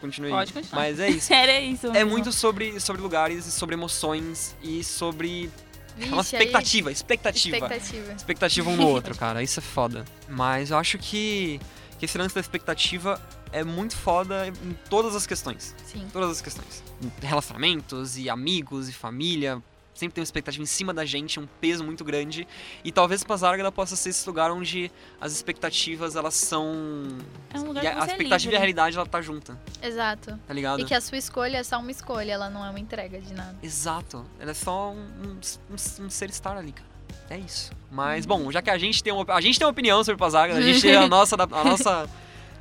continue. 0.00 0.30
Pode 0.30 0.52
continuar. 0.52 0.82
Mas 0.82 1.00
é 1.00 1.08
isso. 1.08 1.32
Era 1.34 1.60
isso. 1.60 1.86
É 1.88 1.90
mesmo. 1.92 2.10
muito 2.10 2.32
sobre, 2.32 2.78
sobre 2.80 3.00
lugares, 3.02 3.46
e 3.46 3.50
sobre 3.50 3.74
emoções 3.74 4.56
e 4.62 4.82
sobre 4.84 5.50
vixe, 5.96 6.12
uma 6.12 6.16
aí- 6.16 6.24
expectativa, 6.24 6.92
expectativa. 6.92 7.56
expectativa. 7.56 8.12
expectativa 8.12 8.70
um 8.70 8.76
no 8.76 8.86
outro, 8.88 9.16
cara. 9.16 9.42
Isso 9.42 9.60
é 9.60 9.62
foda. 9.62 10.04
Mas 10.28 10.70
eu 10.70 10.76
acho 10.78 10.98
que, 10.98 11.60
que 11.98 12.04
esse 12.04 12.16
lance 12.18 12.34
da 12.34 12.40
expectativa 12.40 13.20
é 13.52 13.64
muito 13.64 13.96
foda 13.96 14.46
em 14.48 14.76
todas 14.90 15.16
as 15.16 15.26
questões. 15.26 15.74
Sim. 15.86 16.06
Todas 16.12 16.30
as 16.30 16.40
questões. 16.40 16.82
Relacionamentos 17.22 18.18
e 18.18 18.28
amigos 18.28 18.88
e 18.88 18.92
família. 18.92 19.62
Sempre 19.98 20.14
tem 20.14 20.22
uma 20.22 20.26
expectativa 20.26 20.62
em 20.62 20.66
cima 20.66 20.94
da 20.94 21.04
gente, 21.04 21.40
um 21.40 21.46
peso 21.60 21.82
muito 21.82 22.04
grande. 22.04 22.46
E 22.84 22.92
talvez 22.92 23.24
Pazárgada 23.24 23.72
possa 23.72 23.96
ser 23.96 24.10
esse 24.10 24.24
lugar 24.28 24.48
onde 24.52 24.92
as 25.20 25.32
expectativas, 25.32 26.14
elas 26.14 26.34
são... 26.34 27.18
É 27.52 27.58
um 27.58 27.64
lugar 27.66 27.80
que 27.80 27.86
a, 27.88 27.90
a 27.90 27.94
você 27.94 28.00
é 28.02 28.12
expectativa 28.12 28.28
e 28.28 28.36
a 28.36 28.38
livre. 28.38 28.56
realidade, 28.58 28.96
ela 28.96 29.06
tá 29.06 29.20
junta, 29.20 29.58
Exato. 29.82 30.38
tá 30.46 30.54
ligado? 30.54 30.82
E 30.82 30.84
que 30.84 30.94
a 30.94 31.00
sua 31.00 31.18
escolha 31.18 31.56
é 31.56 31.64
só 31.64 31.80
uma 31.80 31.90
escolha, 31.90 32.30
ela 32.30 32.48
não 32.48 32.64
é 32.64 32.70
uma 32.70 32.78
entrega 32.78 33.20
de 33.20 33.34
nada. 33.34 33.56
Exato. 33.60 34.24
Ela 34.38 34.52
é 34.52 34.54
só 34.54 34.92
um, 34.92 35.00
um, 35.00 35.74
um- 36.04 36.08
ser 36.10 36.30
estar 36.30 36.56
ali, 36.56 36.70
cara. 36.70 36.88
É 37.28 37.36
isso. 37.36 37.72
Mas, 37.90 38.24
bom, 38.24 38.52
já 38.52 38.62
que 38.62 38.70
a 38.70 38.78
gente 38.78 39.02
tem 39.02 39.12
uma, 39.12 39.24
a 39.34 39.40
gente 39.40 39.58
tem 39.58 39.66
uma 39.66 39.72
opinião 39.72 40.04
sobre 40.04 40.16
Pazárgada, 40.20 40.60
a 40.60 40.62
gente 40.62 40.80
tem 40.80 40.94
a 40.94 41.08
nossa... 41.10 41.34
A 41.34 41.64
nossa 41.64 42.08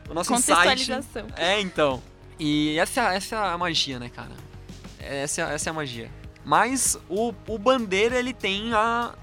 o 0.09 0.13
nosso 0.15 0.33
insight. 0.33 0.57
Contextualização. 0.57 1.27
É, 1.37 1.61
então. 1.61 2.01
E 2.39 2.79
essa, 2.79 3.13
essa 3.13 3.35
é 3.35 3.39
a 3.39 3.57
magia, 3.59 3.99
né, 3.99 4.09
cara? 4.09 4.31
Essa, 4.99 5.41
é- 5.43 5.53
essa 5.53 5.69
é 5.69 5.71
a 5.71 5.73
magia. 5.73 6.09
Mas 6.47 6.97
o, 7.09 7.33
o 7.45 7.57
Bandeira, 7.57 8.17
ele 8.17 8.31
tem 8.31 8.73
a, 8.73 9.13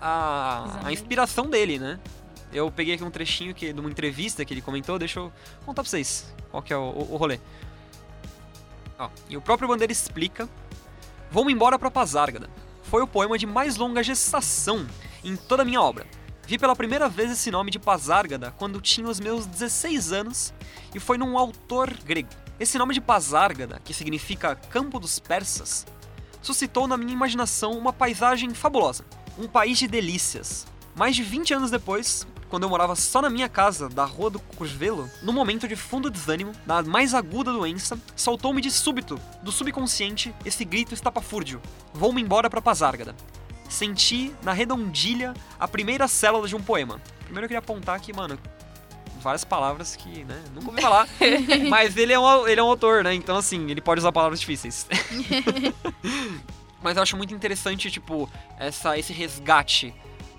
a, 0.00 0.86
a 0.86 0.90
inspiração 0.90 1.50
dele, 1.50 1.78
né? 1.78 2.00
Eu 2.50 2.70
peguei 2.70 2.94
aqui 2.94 3.04
um 3.04 3.10
trechinho 3.10 3.54
que, 3.54 3.74
de 3.74 3.78
uma 3.78 3.90
entrevista 3.90 4.42
que 4.42 4.54
ele 4.54 4.62
comentou, 4.62 4.98
deixa 4.98 5.20
eu 5.20 5.30
contar 5.66 5.82
pra 5.82 5.90
vocês 5.90 6.34
qual 6.50 6.62
que 6.62 6.72
é 6.72 6.76
o, 6.76 6.80
o, 6.80 7.12
o 7.12 7.16
rolê. 7.18 7.38
Ó, 8.98 9.10
e 9.28 9.36
o 9.36 9.40
próprio 9.42 9.68
Bandeira 9.68 9.92
explica 9.92 10.48
Vou-me 11.30 11.52
embora 11.52 11.78
pra 11.78 11.90
Pazárgada. 11.90 12.48
Foi 12.84 13.02
o 13.02 13.06
poema 13.06 13.36
de 13.36 13.46
mais 13.46 13.76
longa 13.76 14.02
gestação 14.02 14.86
em 15.22 15.36
toda 15.36 15.62
a 15.62 15.66
minha 15.66 15.80
obra. 15.80 16.06
Vi 16.46 16.56
pela 16.58 16.74
primeira 16.74 17.06
vez 17.06 17.30
esse 17.30 17.50
nome 17.50 17.70
de 17.70 17.78
Pazárgada 17.78 18.50
quando 18.56 18.80
tinha 18.80 19.08
os 19.08 19.20
meus 19.20 19.44
16 19.44 20.10
anos 20.10 20.54
e 20.94 20.98
foi 20.98 21.18
num 21.18 21.36
autor 21.36 21.92
grego. 22.02 22.30
Esse 22.58 22.78
nome 22.78 22.94
de 22.94 23.00
Pazárgada, 23.00 23.78
que 23.84 23.92
significa 23.92 24.54
Campo 24.54 24.98
dos 24.98 25.18
Persas, 25.18 25.86
suscitou 26.42 26.86
na 26.86 26.96
minha 26.96 27.12
imaginação 27.12 27.78
uma 27.78 27.92
paisagem 27.92 28.52
fabulosa, 28.52 29.04
um 29.38 29.48
país 29.48 29.78
de 29.78 29.86
delícias. 29.86 30.66
Mais 30.94 31.16
de 31.16 31.22
20 31.22 31.54
anos 31.54 31.70
depois, 31.70 32.26
quando 32.50 32.64
eu 32.64 32.68
morava 32.68 32.94
só 32.94 33.22
na 33.22 33.30
minha 33.30 33.48
casa 33.48 33.88
da 33.88 34.04
Rua 34.04 34.28
do 34.28 34.38
Curvelo, 34.38 35.08
no 35.22 35.32
momento 35.32 35.66
de 35.66 35.74
fundo 35.74 36.10
desânimo, 36.10 36.52
da 36.66 36.82
mais 36.82 37.14
aguda 37.14 37.50
doença, 37.50 37.98
soltou-me 38.14 38.60
de 38.60 38.70
súbito, 38.70 39.18
do 39.42 39.50
subconsciente, 39.50 40.34
esse 40.44 40.62
grito 40.62 40.92
estapafúrdio: 40.92 41.62
Vou-me 41.94 42.20
embora 42.20 42.50
pra 42.50 42.60
Pazárgada. 42.60 43.16
Senti 43.70 44.34
na 44.42 44.52
redondilha 44.52 45.32
a 45.58 45.66
primeira 45.66 46.06
célula 46.06 46.46
de 46.46 46.54
um 46.54 46.60
poema. 46.60 47.00
Primeiro 47.24 47.46
eu 47.46 47.48
queria 47.48 47.60
apontar 47.60 47.96
aqui, 47.96 48.12
mano, 48.12 48.38
várias 49.22 49.44
palavras 49.44 49.96
que, 49.96 50.24
né, 50.24 50.42
nunca 50.54 50.68
ouvi 50.68 50.80
falar. 50.80 51.08
mas 51.68 51.96
ele 51.96 52.12
é, 52.12 52.18
um, 52.18 52.48
ele 52.48 52.60
é 52.60 52.62
um 52.62 52.68
autor, 52.68 53.04
né? 53.04 53.14
Então, 53.14 53.36
assim, 53.36 53.70
ele 53.70 53.80
pode 53.80 54.00
usar 54.00 54.12
palavras 54.12 54.40
difíceis. 54.40 54.86
mas 56.82 56.96
eu 56.96 57.02
acho 57.02 57.16
muito 57.16 57.34
interessante, 57.34 57.90
tipo, 57.90 58.28
essa, 58.58 58.98
esse 58.98 59.12
resgate 59.12 59.94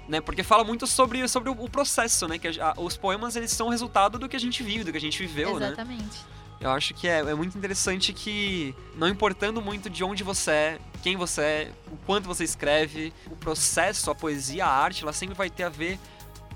né? 0.08 0.22
Porque 0.22 0.43
fala 0.43 0.63
muito 0.63 0.86
sobre, 0.86 1.28
sobre 1.28 1.50
o, 1.50 1.69
processo, 1.69 2.28
né? 2.28 2.38
Que 2.38 2.60
a- 2.60 2.74
os 2.78 2.98
poemas 2.98 3.36
eles 3.36 3.52
são 3.52 3.69
resultado 3.69 4.19
do 4.19 4.28
que 4.28 4.36
a 4.36 4.39
gente 4.39 4.63
vive, 4.63 4.84
do 4.84 4.91
que 4.91 4.98
a 4.98 5.02
gente 5.02 5.17
viveu, 5.19 5.60
né? 5.60 5.67
Exatamente. 5.67 6.19
Eu 6.60 6.69
acho 6.72 6.93
que 6.93 7.08
é, 7.08 7.19
é 7.19 7.34
muito 7.34 7.58
interessante 7.58 8.13
que, 8.13 8.74
não 8.96 9.08
importando 9.08 9.62
muito 9.62 9.89
de 9.89 10.02
onde 10.04 10.24
você 10.24 10.52
é, 10.52 10.80
quem 11.02 11.17
você 11.17 11.41
é, 11.41 11.72
o 11.91 11.98
quanto 12.06 12.26
você 12.26 12.46
escreve, 12.46 13.13
o 13.30 13.36
processo, 13.36 14.10
a 14.10 14.15
poesia, 14.15 14.65
a 14.65 14.69
arte, 14.69 15.04
ela 15.04 15.12
sempre 15.12 15.36
vai 15.36 15.50
ter 15.50 15.63
a 15.63 15.69
ver, 15.69 16.00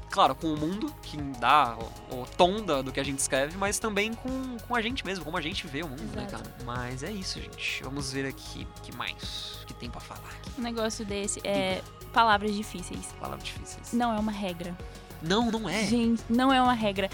claro, 0.10 0.34
com 0.36 0.48
o 0.54 0.58
mundo, 0.58 0.94
que 1.02 1.18
dá 1.40 1.78
o, 2.12 2.22
o 2.22 2.26
tom 2.38 2.64
da- 2.64 2.82
do 2.82 2.92
que 2.92 3.00
a 3.00 3.04
gente 3.04 3.20
escreve, 3.20 3.58
mas 3.58 3.78
também 3.80 4.14
com, 4.14 4.58
com 4.68 4.76
a 4.76 4.82
gente 4.82 5.06
mesmo, 5.06 5.24
como 5.26 5.38
a 5.38 5.42
gente 5.42 5.68
vê 5.68 5.84
o 5.84 5.88
mundo, 5.88 6.16
né, 6.16 6.26
Exato. 6.26 6.44
cara? 6.44 6.56
Mas 6.66 7.04
é 7.04 7.12
isso, 7.12 7.40
gente. 7.42 7.84
Vamos 7.84 8.12
ver 8.12 8.26
aqui 8.26 8.68
o 8.78 8.82
que 8.82 8.96
mais 8.96 9.60
que 9.68 9.74
tem 9.74 9.90
pra 9.90 10.00
falar 10.02 10.30
aqui. 10.30 10.52
Um 10.58 10.62
negócio 10.64 11.06
desse 11.06 11.40
é 11.46 11.82
palavras 12.14 12.54
difíceis. 12.56 13.14
Palavras 13.20 13.44
difíceis. 13.44 13.94
Não 13.94 14.14
é 14.14 14.20
uma 14.20 14.32
regra. 14.32 14.76
Não, 15.22 15.52
não 15.52 15.68
é. 15.68 15.84
Gente, 15.86 16.24
não 16.30 16.54
é 16.54 16.62
uma 16.62 16.74
regra. 16.74 17.10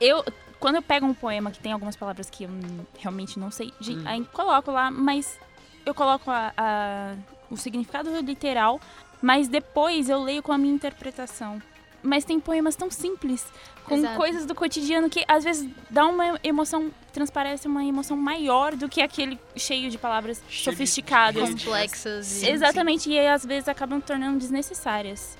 Eu, 0.00 0.24
quando 0.58 0.76
eu 0.76 0.82
pego 0.82 1.06
um 1.06 1.14
poema 1.14 1.50
que 1.50 1.60
tem 1.60 1.72
algumas 1.72 1.94
palavras 1.96 2.28
que 2.30 2.44
eu 2.44 2.50
realmente 2.98 3.38
não 3.38 3.50
sei, 3.50 3.72
gente, 3.80 4.00
Hum. 4.00 4.08
aí 4.08 4.24
coloco 4.32 4.70
lá, 4.70 4.90
mas 4.90 5.38
eu 5.86 5.94
coloco 5.94 6.30
a- 6.30 6.52
a- 6.56 7.14
o 7.50 7.56
significado 7.56 8.10
literal, 8.20 8.80
mas 9.22 9.46
depois 9.46 10.08
eu 10.08 10.22
leio 10.22 10.42
com 10.42 10.52
a 10.52 10.58
minha 10.58 10.74
interpretação. 10.74 11.62
Mas 12.04 12.24
tem 12.24 12.38
poemas 12.38 12.76
tão 12.76 12.90
simples, 12.90 13.44
com 13.84 13.96
Exato. 13.96 14.16
coisas 14.16 14.46
do 14.46 14.54
cotidiano 14.54 15.10
que 15.10 15.24
às 15.26 15.42
vezes 15.42 15.68
dá 15.90 16.06
uma 16.06 16.38
emoção, 16.44 16.90
transparece 17.12 17.66
uma 17.66 17.84
emoção 17.84 18.16
maior 18.16 18.76
do 18.76 18.88
que 18.88 19.00
aquele 19.02 19.38
cheio 19.56 19.90
de 19.90 19.98
palavras 19.98 20.40
Cheio 20.48 20.58
de- 20.58 20.64
sofisticadas. 20.78 21.50
Complexos. 21.50 22.42
e- 22.42 22.50
Exatamente, 22.50 23.10
e 23.10 23.18
aí, 23.18 23.26
às 23.28 23.44
vezes 23.44 23.68
acabam 23.68 24.00
tornando 24.00 24.38
desnecessárias. 24.38 25.36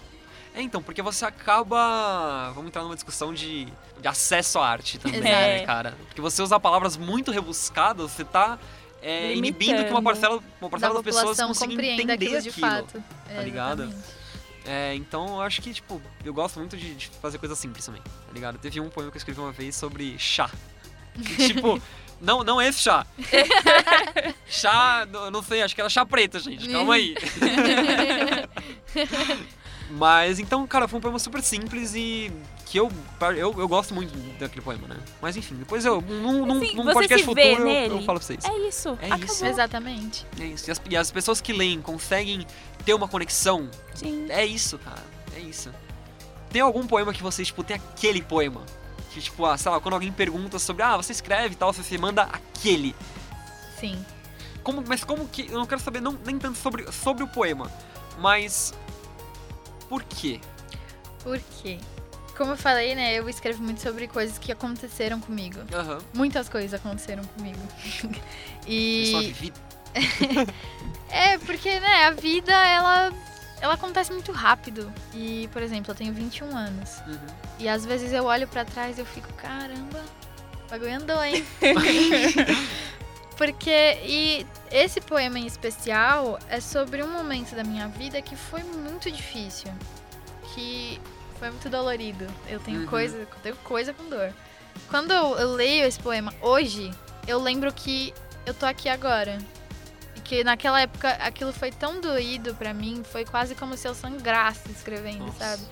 É, 0.55 0.62
então, 0.62 0.83
porque 0.83 1.03
você 1.03 1.24
acaba. 1.24 2.50
Vamos 2.55 2.68
entrar 2.68 2.83
numa 2.83 2.94
discussão 2.94 3.35
de, 3.35 3.66
de 4.00 4.09
acesso 4.09 4.59
à 4.59 4.68
arte 4.68 4.98
também, 4.98 5.18
Exato. 5.20 5.33
né, 5.35 5.66
cara? 5.66 5.94
Porque 6.07 6.20
você 6.20 6.40
usa 6.42 6.61
palavras 6.61 6.96
muito 6.96 7.33
rebuscadas, 7.33 8.11
você 8.12 8.24
tá 8.24 8.57
é, 9.03 9.35
inibindo 9.35 9.85
que 9.85 9.90
uma 9.90 10.03
parcela, 10.03 10.37
uma 10.37 10.42
Da 10.61 10.68
parcela 10.68 10.94
das 10.94 11.03
pessoas 11.03 11.22
população 11.24 11.48
consiga 11.48 11.70
compreenda 11.72 12.03
entender 12.03 12.27
aquilo 12.27 12.42
de 12.42 12.48
aquilo. 12.50 12.68
fato. 12.68 13.05
tá 13.35 13.42
ligado? 13.42 13.83
exatamente. 13.85 14.24
É, 14.66 14.94
então 14.94 15.27
eu 15.27 15.40
acho 15.42 15.61
que, 15.61 15.72
tipo, 15.74 16.00
eu 16.24 16.33
gosto 16.33 16.59
muito 16.59 16.77
de, 16.77 16.94
de 16.94 17.09
fazer 17.20 17.38
coisas 17.38 17.59
simples 17.59 17.85
também, 17.85 18.00
tá 18.00 18.33
ligado? 18.33 18.59
Teve 18.59 18.81
um 18.81 18.88
poema 18.88 19.11
que 19.11 19.16
eu 19.16 19.18
escrevi 19.18 19.40
uma 19.40 19.53
vez 19.53 19.77
sobre 19.77 20.18
chá. 20.18 20.50
E, 21.18 21.48
tipo, 21.48 21.81
não, 22.20 22.42
não 22.42 22.61
esse 22.61 22.81
chá. 22.81 23.07
chá, 24.48 25.07
não, 25.11 25.31
não 25.31 25.42
sei, 25.42 25.62
acho 25.62 25.74
que 25.74 25.81
era 25.81 25.90
chá 25.90 26.07
preto, 26.07 26.38
gente. 26.38 26.68
Calma 26.68 26.94
aí. 26.94 27.14
Mas 29.96 30.40
então, 30.40 30.66
cara, 30.66 30.88
foi 30.88 30.98
um 30.98 31.02
poema 31.02 31.18
super 31.18 31.40
simples 31.42 31.94
e 31.94 32.33
que 32.66 32.78
eu, 32.78 32.90
eu, 33.37 33.54
eu 33.57 33.68
gosto 33.68 33.94
muito 33.94 34.12
daquele 34.38 34.61
poema, 34.61 34.88
né? 34.88 34.96
Mas 35.22 35.37
enfim, 35.37 35.54
depois 35.54 35.85
eu, 35.85 36.00
num, 36.00 36.44
num, 36.44 36.57
Assim, 36.57 36.74
num 36.74 36.92
podcast 36.92 37.24
futuro, 37.24 37.68
eu, 37.68 37.68
eu 37.68 38.02
falo 38.02 38.18
pra 38.18 38.26
vocês. 38.26 38.44
É 38.44 38.59
isso, 38.66 38.98
É 39.00 39.07
acabou. 39.07 39.24
isso. 39.26 39.46
Exatamente. 39.46 40.26
É 40.40 40.44
isso. 40.44 40.68
E 40.68 40.72
as, 40.72 40.80
e 40.90 40.96
as 40.96 41.11
pessoas 41.12 41.40
que 41.40 41.52
leem 41.52 41.80
conseguem 41.80 42.44
ter 42.85 42.92
uma 42.92 43.07
conexão 43.07 43.70
Sim. 43.94 44.26
é 44.28 44.44
isso, 44.44 44.78
cara. 44.78 45.02
É 45.37 45.38
isso. 45.38 45.70
Tem 46.50 46.61
algum 46.61 46.87
poema 46.87 47.12
que 47.12 47.22
vocês, 47.22 47.48
tipo, 47.48 47.62
tem 47.62 47.76
aquele 47.76 48.20
poema? 48.22 48.62
Que, 49.12 49.20
tipo, 49.20 49.46
ah, 49.46 49.57
sei 49.57 49.70
lá, 49.70 49.80
quando 49.80 49.94
alguém 49.94 50.11
pergunta 50.11 50.59
sobre, 50.59 50.83
ah, 50.83 50.96
você 50.96 51.12
escreve 51.12 51.54
e 51.54 51.57
tal, 51.57 51.72
você 51.72 51.96
manda 51.96 52.22
aquele. 52.22 52.96
Sim. 53.78 54.04
Como, 54.64 54.83
mas 54.88 55.04
como 55.04 55.28
que. 55.28 55.42
Eu 55.42 55.59
não 55.59 55.66
quero 55.66 55.80
saber 55.80 56.00
não, 56.00 56.18
nem 56.24 56.38
tanto 56.38 56.59
sobre, 56.59 56.90
sobre 56.90 57.22
o 57.22 57.28
poema, 57.28 57.70
mas. 58.18 58.74
Por 59.88 60.03
quê? 60.05 60.40
Por 61.23 61.38
quê? 61.62 61.79
Como 62.37 62.53
eu 62.53 62.57
falei, 62.57 62.94
né, 62.94 63.14
eu 63.14 63.29
escrevo 63.29 63.62
muito 63.62 63.81
sobre 63.81 64.09
coisas 64.09 64.38
que 64.38 64.51
aconteceram 64.51 65.20
comigo. 65.20 65.61
Aham. 65.73 65.99
Muitas 66.12 66.49
coisas 66.49 66.75
aconteceram 66.75 67.25
comigo. 67.25 67.61
E 68.66 69.12
vivida. 69.27 69.61
é 71.11 71.37
porque, 71.37 71.79
né, 71.81 72.07
a 72.07 72.12
vida 72.12 72.51
ela 72.51 73.12
ela 73.61 73.75
acontece 73.75 74.12
muito 74.12 74.33
rápido. 74.33 74.92
E, 75.14 75.49
por 75.53 75.62
exemplo, 75.62 75.90
eu 75.90 75.94
tenho 75.94 76.12
21 76.12 76.57
anos. 76.57 76.99
Uhum. 77.07 77.27
E 77.59 77.68
às 77.68 77.85
vezes 77.85 78.12
eu 78.12 78.25
olho 78.25 78.47
pra 78.49 78.64
trás 78.64 78.99
e 78.99 79.01
eu 79.01 79.07
fico, 79.07 79.33
caramba, 79.35 80.03
o 80.66 80.70
bagulho 80.70 80.94
andou, 80.94 81.23
hein? 81.23 81.44
Porque, 83.37 83.99
e 84.05 84.47
esse 84.70 85.01
poema 85.01 85.38
em 85.38 85.47
especial 85.47 86.38
é 86.49 86.61
sobre 86.61 87.03
um 87.03 87.11
momento 87.11 87.55
da 87.55 87.64
minha 87.64 87.88
vida 87.88 88.20
que 88.23 88.37
foi 88.37 88.62
muito 88.62 89.11
difícil. 89.11 89.73
Que 90.55 91.01
foi 91.38 91.51
muito 91.51 91.68
dolorido. 91.68 92.27
Eu 92.49 92.61
tenho 92.61 92.81
Uhum. 92.83 92.87
coisa, 92.87 93.16
eu 93.16 93.27
tenho 93.42 93.57
coisa 93.57 93.92
com 93.92 94.09
dor. 94.09 94.33
Quando 94.88 95.12
eu, 95.12 95.37
eu 95.38 95.53
leio 95.53 95.85
esse 95.87 95.99
poema 95.99 96.33
hoje, 96.40 96.90
eu 97.27 97.40
lembro 97.40 97.73
que 97.73 98.14
eu 98.47 98.55
tô 98.55 98.66
aqui 98.66 98.88
agora. 98.88 99.38
E 100.16 100.20
que 100.20 100.44
naquela 100.44 100.81
época 100.81 101.11
aquilo 101.14 101.53
foi 101.53 101.73
tão 101.73 102.01
doído 102.01 102.55
pra 102.55 102.73
mim, 102.73 103.03
foi 103.05 103.25
quase 103.25 103.55
como 103.57 103.77
se 103.77 103.87
eu 103.88 103.94
sangrasse 103.94 104.70
escrevendo, 104.70 105.27
Nossa. 105.27 105.38
sabe? 105.38 105.62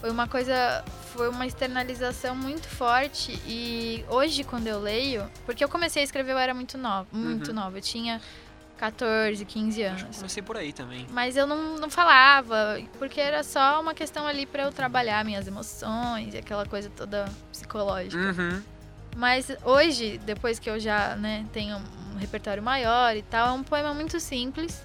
Foi 0.00 0.10
uma 0.10 0.28
coisa, 0.28 0.84
foi 1.12 1.28
uma 1.28 1.44
externalização 1.46 2.34
muito 2.36 2.68
forte 2.68 3.32
e 3.46 4.04
hoje 4.08 4.44
quando 4.44 4.66
eu 4.68 4.78
leio, 4.80 5.28
porque 5.44 5.64
eu 5.64 5.68
comecei 5.68 6.02
a 6.02 6.04
escrever 6.04 6.32
eu 6.32 6.38
era 6.38 6.54
muito 6.54 6.78
nova, 6.78 7.08
muito 7.12 7.48
Uhum. 7.48 7.54
nova, 7.54 7.78
eu 7.78 7.82
tinha 7.82 8.20
14, 8.76 9.44
15 9.44 9.82
Acho 9.84 9.96
que 9.96 10.00
eu 10.00 10.04
anos. 10.04 10.16
comecei 10.18 10.40
por 10.42 10.56
aí 10.56 10.72
também. 10.72 11.04
Mas 11.10 11.36
eu 11.36 11.48
não, 11.48 11.74
não 11.78 11.90
falava, 11.90 12.80
porque 12.96 13.20
era 13.20 13.42
só 13.42 13.80
uma 13.80 13.92
questão 13.92 14.24
ali 14.24 14.46
pra 14.46 14.62
eu 14.62 14.70
trabalhar 14.70 15.24
minhas 15.24 15.48
emoções 15.48 16.32
e 16.32 16.38
aquela 16.38 16.64
coisa 16.64 16.88
toda 16.96 17.24
psicológica. 17.50 18.16
Uhum. 18.22 18.62
Mas 19.16 19.50
hoje, 19.64 20.18
depois 20.24 20.60
que 20.60 20.70
eu 20.70 20.78
já 20.78 21.16
né, 21.16 21.44
tenho 21.52 21.76
um 22.14 22.18
repertório 22.18 22.62
maior 22.62 23.16
e 23.16 23.22
tal, 23.22 23.48
é 23.48 23.50
um 23.50 23.64
poema 23.64 23.92
muito 23.92 24.20
simples, 24.20 24.80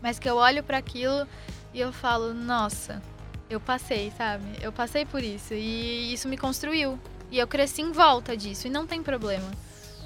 mas 0.00 0.20
que 0.20 0.30
eu 0.30 0.36
olho 0.36 0.62
para 0.62 0.78
aquilo 0.78 1.26
e 1.74 1.80
eu 1.80 1.92
falo, 1.92 2.32
nossa, 2.32 3.02
eu 3.50 3.58
passei, 3.60 4.12
sabe? 4.16 4.44
Eu 4.62 4.72
passei 4.72 5.04
por 5.04 5.22
isso 5.22 5.52
e 5.52 6.12
isso 6.14 6.28
me 6.28 6.38
construiu. 6.38 6.98
E 7.30 7.38
eu 7.38 7.46
cresci 7.46 7.82
em 7.82 7.90
volta 7.90 8.36
disso 8.36 8.68
e 8.68 8.70
não 8.70 8.86
tem 8.86 9.02
problema. 9.02 9.50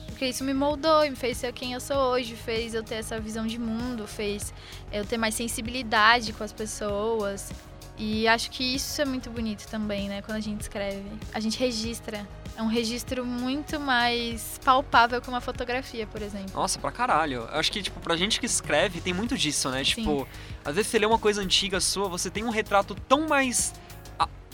Porque 0.06 0.26
isso 0.26 0.42
me 0.42 0.54
moldou 0.54 1.04
e 1.04 1.10
me 1.10 1.16
fez 1.16 1.36
ser 1.36 1.52
quem 1.52 1.74
eu 1.74 1.80
sou 1.80 1.96
hoje, 1.96 2.34
fez 2.36 2.72
eu 2.72 2.82
ter 2.82 2.96
essa 2.96 3.20
visão 3.20 3.46
de 3.46 3.58
mundo, 3.58 4.06
fez 4.06 4.54
eu 4.92 5.04
ter 5.04 5.18
mais 5.18 5.34
sensibilidade 5.34 6.32
com 6.32 6.42
as 6.42 6.52
pessoas. 6.52 7.50
E 7.96 8.26
acho 8.26 8.50
que 8.50 8.74
isso 8.74 9.00
é 9.00 9.04
muito 9.04 9.30
bonito 9.30 9.66
também, 9.68 10.08
né? 10.08 10.20
Quando 10.22 10.36
a 10.36 10.40
gente 10.40 10.60
escreve. 10.62 11.04
A 11.32 11.38
gente 11.40 11.58
registra. 11.58 12.26
É 12.56 12.62
um 12.62 12.66
registro 12.68 13.24
muito 13.26 13.80
mais 13.80 14.60
palpável 14.64 15.20
que 15.20 15.28
uma 15.28 15.40
fotografia, 15.40 16.06
por 16.06 16.22
exemplo. 16.22 16.52
Nossa, 16.54 16.78
pra 16.78 16.92
caralho. 16.92 17.48
Eu 17.52 17.58
acho 17.58 17.70
que, 17.72 17.82
tipo, 17.82 17.98
pra 18.00 18.16
gente 18.16 18.38
que 18.38 18.46
escreve, 18.46 19.00
tem 19.00 19.12
muito 19.12 19.36
disso, 19.36 19.70
né? 19.70 19.82
Sim. 19.84 19.94
Tipo, 20.02 20.26
às 20.64 20.74
vezes 20.74 20.90
você 20.90 20.98
lê 21.00 21.06
uma 21.06 21.18
coisa 21.18 21.40
antiga 21.42 21.80
sua, 21.80 22.08
você 22.08 22.30
tem 22.30 22.44
um 22.44 22.50
retrato 22.50 22.94
tão 23.08 23.26
mais, 23.26 23.74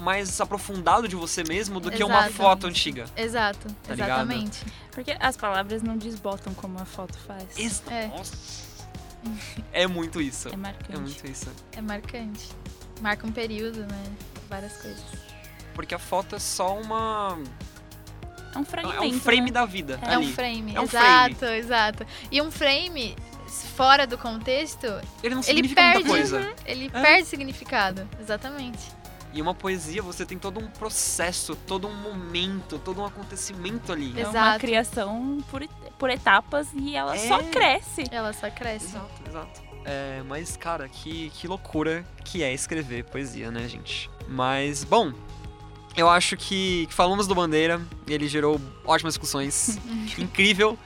mais 0.01 0.41
aprofundado 0.41 1.07
de 1.09 1.15
você 1.15 1.45
mesmo 1.45 1.79
do 1.79 1.91
que 1.91 2.03
uma 2.03 2.29
foto 2.31 2.67
antiga. 2.67 3.05
Exato, 3.15 3.69
Tá 3.83 3.95
ligado? 3.95 4.31
exatamente. 4.31 4.65
Porque 4.93 5.15
as 5.21 5.37
palavras 5.37 5.83
não 5.83 5.99
desbotam 5.99 6.55
como 6.55 6.79
a 6.81 6.87
foto 6.87 7.19
faz. 7.27 7.45
Ex- 7.59 7.83
É. 7.91 8.07
Nossa. 8.07 8.35
É 9.73 9.87
muito 9.87 10.23
isso. 10.23 10.49
É 10.49 10.57
marcante. 10.57 10.93
É 10.95 10.99
muito 10.99 11.27
isso. 11.27 11.51
É 11.73 11.81
marcante. 11.83 12.49
Marca 13.01 13.27
um 13.27 13.33
período, 13.33 13.81
né? 13.81 14.05
Várias 14.49 14.77
coisas. 14.81 15.03
Porque 15.75 15.95
a 15.95 15.99
foto 15.99 16.37
é 16.37 16.39
só 16.39 16.79
uma. 16.79 17.39
É 18.55 18.59
um 18.59 18.65
fragmento. 18.65 18.99
É 19.03 19.07
um 19.07 19.21
frame 19.21 19.47
né? 19.47 19.51
da 19.53 19.65
vida. 19.65 19.99
É 20.03 20.15
ali. 20.15 20.27
um 20.27 20.33
frame, 20.35 20.75
É 20.77 20.81
um 20.81 20.85
exato, 20.85 21.45
exato. 21.47 22.07
E 22.31 22.43
um 22.43 22.51
frame, 22.51 23.17
fora 23.77 24.07
do 24.07 24.19
contexto, 24.19 24.87
Ele 25.23 25.35
não 25.35 25.43
ele 25.43 25.43
significa 25.43 25.81
perde, 25.81 25.99
muita 26.05 26.11
coisa. 26.11 26.41
Uhum, 26.41 26.55
ele 26.67 26.91
É. 26.93 27.03
perde 27.03 27.27
significado. 27.29 28.09
Exatamente. 28.21 28.81
E 29.33 29.41
uma 29.41 29.55
poesia, 29.55 30.03
você 30.03 30.27
tem 30.27 30.37
todo 30.37 30.59
um 30.59 30.67
processo, 30.67 31.55
todo 31.55 31.87
um 31.87 31.95
momento, 31.95 32.81
todo 32.81 33.01
um 33.01 33.07
acontecimento 33.07 33.93
ali. 33.93 34.09
É 34.21 34.25
uma 34.27 34.31
Exato. 34.31 34.59
criação 34.59 35.39
por, 35.49 35.65
por 35.97 36.11
etapas 36.11 36.67
e 36.75 36.97
ela 36.97 37.15
É. 37.15 37.29
só 37.29 37.39
cresce. 37.45 38.03
Ela 38.11 38.33
só 38.33 38.51
cresce. 38.51 38.87
Exato, 38.97 39.23
exato. 39.29 39.70
É, 39.85 40.23
mas, 40.27 40.57
cara, 40.57 40.89
que, 40.89 41.31
que 41.31 41.49
loucura 41.49 42.05
que 42.25 42.43
é 42.43 42.53
escrever 42.53 43.05
poesia, 43.05 43.51
né, 43.51 43.67
gente? 43.69 44.11
Mas, 44.29 44.85
bom, 44.85 45.13
eu 45.97 46.09
acho 46.09 46.37
que, 46.37 46.87
que 46.87 46.95
falamos 46.95 47.27
do 47.27 47.35
Bandeira, 47.35 47.81
ele 48.07 48.29
gerou 48.29 48.61
ótimas 48.85 49.15
discussões. 49.15 49.79
Incrível. 50.19 50.79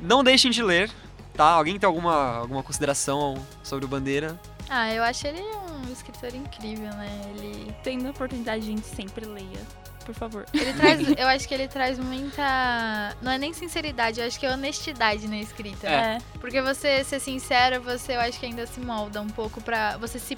Não 0.00 0.22
deixem 0.22 0.50
de 0.50 0.62
ler, 0.62 0.90
tá? 1.34 1.46
Alguém 1.46 1.78
tem 1.78 1.86
alguma, 1.86 2.36
alguma 2.36 2.62
consideração 2.62 3.34
sobre 3.62 3.84
o 3.84 3.88
Bandeira? 3.88 4.38
Ah, 4.68 4.92
eu 4.92 5.02
acho 5.02 5.26
ele 5.26 5.40
um 5.40 5.92
escritor 5.92 6.34
incrível, 6.34 6.90
né? 6.94 7.32
Ele, 7.34 7.74
Tendo 7.82 8.06
a 8.06 8.10
oportunidade, 8.10 8.64
gente, 8.64 8.86
sempre 8.86 9.26
leia. 9.26 9.60
Por 10.04 10.14
favor. 10.14 10.44
ele 10.52 10.72
traz, 10.74 11.00
eu 11.18 11.26
acho 11.28 11.48
que 11.48 11.54
ele 11.54 11.68
traz 11.68 11.98
muita, 11.98 13.16
não 13.22 13.32
é 13.32 13.38
nem 13.38 13.52
sinceridade, 13.52 14.20
eu 14.20 14.26
acho 14.26 14.38
que 14.38 14.46
é 14.46 14.50
honestidade 14.52 15.26
na 15.28 15.38
escrita. 15.38 15.88
É. 15.88 16.18
Porque 16.40 16.60
você 16.60 17.02
ser 17.04 17.20
sincero, 17.20 17.80
você 17.82 18.14
eu 18.14 18.20
acho 18.20 18.38
que 18.38 18.46
ainda 18.46 18.66
se 18.66 18.80
molda 18.80 19.20
um 19.20 19.28
pouco 19.28 19.60
pra. 19.60 19.96
Você 19.98 20.18
se 20.18 20.36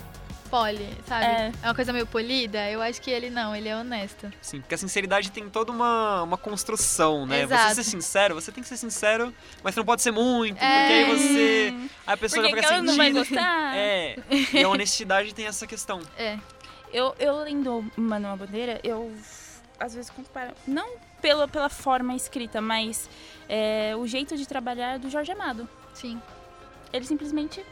pole, 0.48 0.88
sabe? 1.07 1.24
É. 1.24 1.52
É 1.62 1.66
uma 1.66 1.74
coisa 1.74 1.92
meio 1.92 2.07
polida. 2.07 2.70
Eu 2.70 2.81
acho 2.81 3.02
que 3.02 3.11
ele 3.11 3.29
não, 3.31 3.55
ele 3.55 3.68
é 3.68 3.76
honesto. 3.76 4.33
Sim, 4.40 4.61
porque 4.61 4.74
a 4.76 4.79
sinceridade 4.79 5.31
tem 5.31 5.48
toda 5.50 5.72
uma, 5.72 6.22
uma 6.22 6.37
construção, 6.38 7.26
né? 7.26 7.42
Exato. 7.42 7.74
Você 7.74 7.83
ser 7.83 7.90
sincero, 7.90 8.35
você 8.37 8.52
tem 8.52 8.62
que 8.62 8.68
ser 8.68 8.76
sincero, 8.76 9.35
mas 9.62 9.74
você 9.74 9.81
não 9.81 9.85
pode 9.85 10.02
ser 10.02 10.12
muito, 10.12 10.57
É. 10.62 10.79
porque 10.79 10.92
aí 10.92 11.05
você. 11.16 11.74
Aí 12.07 12.14
a 12.14 12.16
pessoa 12.16 12.42
Porque 12.42 12.57
já 12.62 12.62
fica 12.62 12.74
ela 12.74 12.83
não 12.85 12.96
vai 12.96 13.12
sentindo. 13.12 13.29
gostar? 13.29 13.66
É, 13.76 14.16
e 14.52 14.62
a 14.62 14.68
honestidade 14.68 15.35
tem 15.35 15.46
essa 15.46 15.66
questão. 15.66 16.00
É. 16.16 16.38
Eu, 16.92 17.14
eu 17.18 17.37
lendo 17.42 17.85
Manuel 17.96 18.37
Bandeira, 18.37 18.81
eu 18.85 19.12
às 19.79 19.95
vezes 19.95 20.11
comparo. 20.11 20.55
Não 20.67 20.97
pela, 21.21 21.49
pela 21.49 21.69
forma 21.69 22.15
escrita, 22.15 22.61
mas 22.61 23.09
é, 23.49 23.95
o 23.97 24.07
jeito 24.07 24.37
de 24.37 24.47
trabalhar 24.47 24.99
do 24.99 25.11
Jorge 25.11 25.33
Amado. 25.33 25.69
Sim. 25.95 26.21
Ele 26.93 27.05
simplesmente 27.05 27.65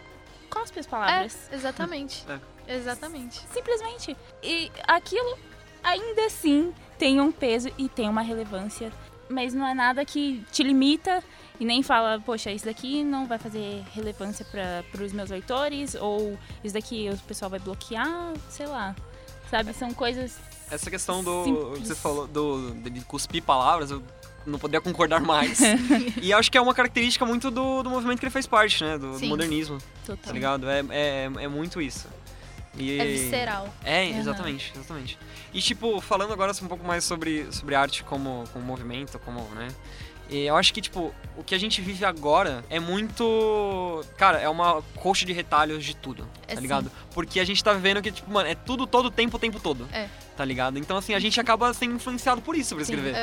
cospe 0.51 0.81
as 0.81 0.87
palavras. 0.87 1.51
É, 1.51 1.55
exatamente. 1.55 2.25
É. 2.67 2.77
Exatamente. 2.77 3.43
Simplesmente. 3.53 4.17
E 4.43 4.73
aquilo 4.89 5.37
ainda 5.83 6.25
assim 6.25 6.73
tem 6.99 7.21
um 7.21 7.31
peso 7.31 7.71
e 7.77 7.91
tem 7.91 8.09
uma 8.09 8.23
relevância. 8.23 8.91
Mas 9.29 9.53
não 9.53 9.67
é 9.67 9.75
nada 9.75 10.03
que 10.03 10.43
te 10.51 10.63
limita 10.63 11.23
e 11.61 11.65
nem 11.65 11.83
fala, 11.83 12.21
poxa, 12.25 12.51
isso 12.51 12.65
daqui 12.65 13.05
não 13.05 13.27
vai 13.27 13.39
fazer 13.39 13.85
relevância 13.93 14.45
para 14.45 15.05
os 15.05 15.13
meus 15.13 15.31
leitores, 15.31 15.95
ou 15.95 16.39
isso 16.63 16.75
daqui 16.75 17.11
o 17.11 17.19
pessoal 17.19 17.51
vai 17.51 17.61
bloquear, 17.61 18.33
sei 18.49 18.67
lá. 18.67 18.95
Sabe? 19.51 19.73
São 19.75 19.93
coisas 19.93 20.39
essa 20.75 20.91
questão 20.91 21.23
do. 21.23 21.45
Simples. 21.45 21.89
Você 21.89 21.95
falou 21.95 22.27
do, 22.27 22.73
de 22.75 23.01
cuspir 23.03 23.43
palavras, 23.43 23.91
eu 23.91 24.03
não 24.47 24.59
poderia 24.59 24.81
concordar 24.81 25.21
mais. 25.21 25.59
e 26.21 26.33
acho 26.33 26.51
que 26.51 26.59
é 26.59 26.61
uma 26.61 26.75
característica 26.75 27.25
muito 27.25 27.51
do, 27.51 27.83
do 27.83 27.91
movimento 27.91 28.19
que 28.19 28.25
ele 28.25 28.33
fez 28.33 28.47
parte, 28.47 28.85
né? 28.85 28.99
Do, 28.99 29.19
do 29.19 29.27
modernismo, 29.27 29.79
Total. 30.05 30.17
tá 30.17 30.33
ligado? 30.33 30.69
É, 30.69 30.85
é, 30.91 31.25
é 31.25 31.49
muito 31.49 31.81
isso. 31.81 32.07
E... 32.77 32.99
É 32.99 33.07
visceral. 33.07 33.73
É, 33.85 34.09
exatamente, 34.09 34.73
exatamente. 34.75 35.19
E 35.53 35.61
tipo, 35.61 36.01
falando 36.01 36.33
agora 36.33 36.53
um 36.63 36.67
pouco 36.67 36.85
mais 36.85 37.05
sobre, 37.05 37.47
sobre 37.53 37.75
arte 37.75 38.03
como, 38.03 38.45
como 38.53 38.65
movimento, 38.65 39.19
como, 39.21 39.41
né? 39.55 39.69
E 40.29 40.47
eu 40.47 40.57
acho 40.57 40.73
que, 40.73 40.81
tipo, 40.81 41.15
o 41.37 41.45
que 41.45 41.55
a 41.55 41.59
gente 41.59 41.81
vive 41.83 42.05
agora 42.05 42.65
é 42.71 42.81
muito. 42.81 44.03
Cara, 44.17 44.39
é 44.41 44.49
uma 44.49 44.83
coxa 44.97 45.27
de 45.27 45.33
retalhos 45.33 45.85
de 45.85 45.95
tudo, 45.95 46.27
É 46.47 46.51
tá 46.51 46.57
sim. 46.57 46.63
ligado? 46.63 46.91
Porque 47.13 47.39
a 47.39 47.45
gente 47.45 47.63
tá 47.63 47.73
vivendo 47.75 48.01
que, 48.01 48.11
tipo, 48.11 48.31
mano, 48.31 48.49
é 48.49 48.55
tudo 48.55 48.87
todo 48.87 49.07
o 49.07 49.11
tempo, 49.11 49.37
o 49.37 49.41
tempo 49.41 49.61
todo. 49.61 49.87
É. 49.93 50.09
Tá 50.37 50.45
ligado? 50.45 50.79
Então, 50.81 50.97
assim, 50.97 51.15
a 51.15 51.19
gente 51.21 51.39
acaba 51.41 51.73
sendo 51.73 51.95
influenciado 51.95 52.43
por 52.43 52.57
isso 52.57 52.75
pra 52.75 52.83
escrever. 52.83 53.15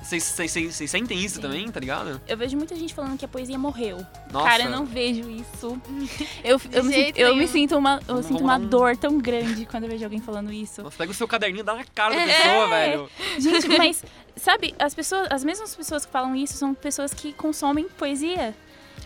Vocês 0.00 0.22
vocês- 0.22 0.50
vocês- 0.52 0.74
vocês 0.76 0.88
sentem 0.90 1.18
isso 1.18 1.34
Sim. 1.36 1.40
também, 1.42 1.68
tá 1.68 1.80
ligado? 1.80 2.20
Eu 2.28 2.36
vejo 2.36 2.56
muita 2.56 2.76
gente 2.76 2.94
falando 2.94 3.18
que 3.18 3.24
a 3.24 3.28
poesia 3.28 3.58
morreu. 3.58 4.06
Nossa. 4.32 4.48
Cara, 4.48 4.62
eu 4.62 4.70
não 4.70 4.84
vejo 4.86 5.28
isso. 5.28 5.80
Eu, 6.44 6.60
eu, 6.72 6.84
me, 6.84 7.12
eu 7.16 7.34
me 7.36 7.48
sinto 7.48 7.76
uma, 7.76 8.00
eu 8.06 8.22
sinto 8.22 8.40
uma 8.42 8.56
um- 8.56 8.66
dor 8.66 8.96
tão 8.96 9.18
grande 9.18 9.66
quando 9.66 9.84
eu 9.84 9.90
vejo 9.90 10.04
alguém 10.04 10.20
falando 10.20 10.52
isso. 10.52 10.82
Nossa, 10.82 10.96
pega 10.96 11.10
o 11.10 11.14
seu 11.14 11.26
caderninho 11.26 11.62
e 11.62 11.64
dá 11.64 11.74
na 11.74 11.84
cara 11.84 12.14
da 12.14 12.20
É. 12.22 12.26
pessoa, 12.26 12.68
velho. 12.68 13.10
Gente, 13.38 13.68
mas 13.76 14.04
sabe, 14.36 14.72
as 14.78 14.94
pessoas, 14.94 15.26
as 15.30 15.42
mesmas 15.44 15.74
pessoas 15.74 16.06
que 16.06 16.12
falam 16.12 16.34
isso 16.36 16.54
são 16.56 16.72
pessoas 16.72 17.12
que 17.12 17.32
consomem 17.32 17.88
poesia. 17.98 18.54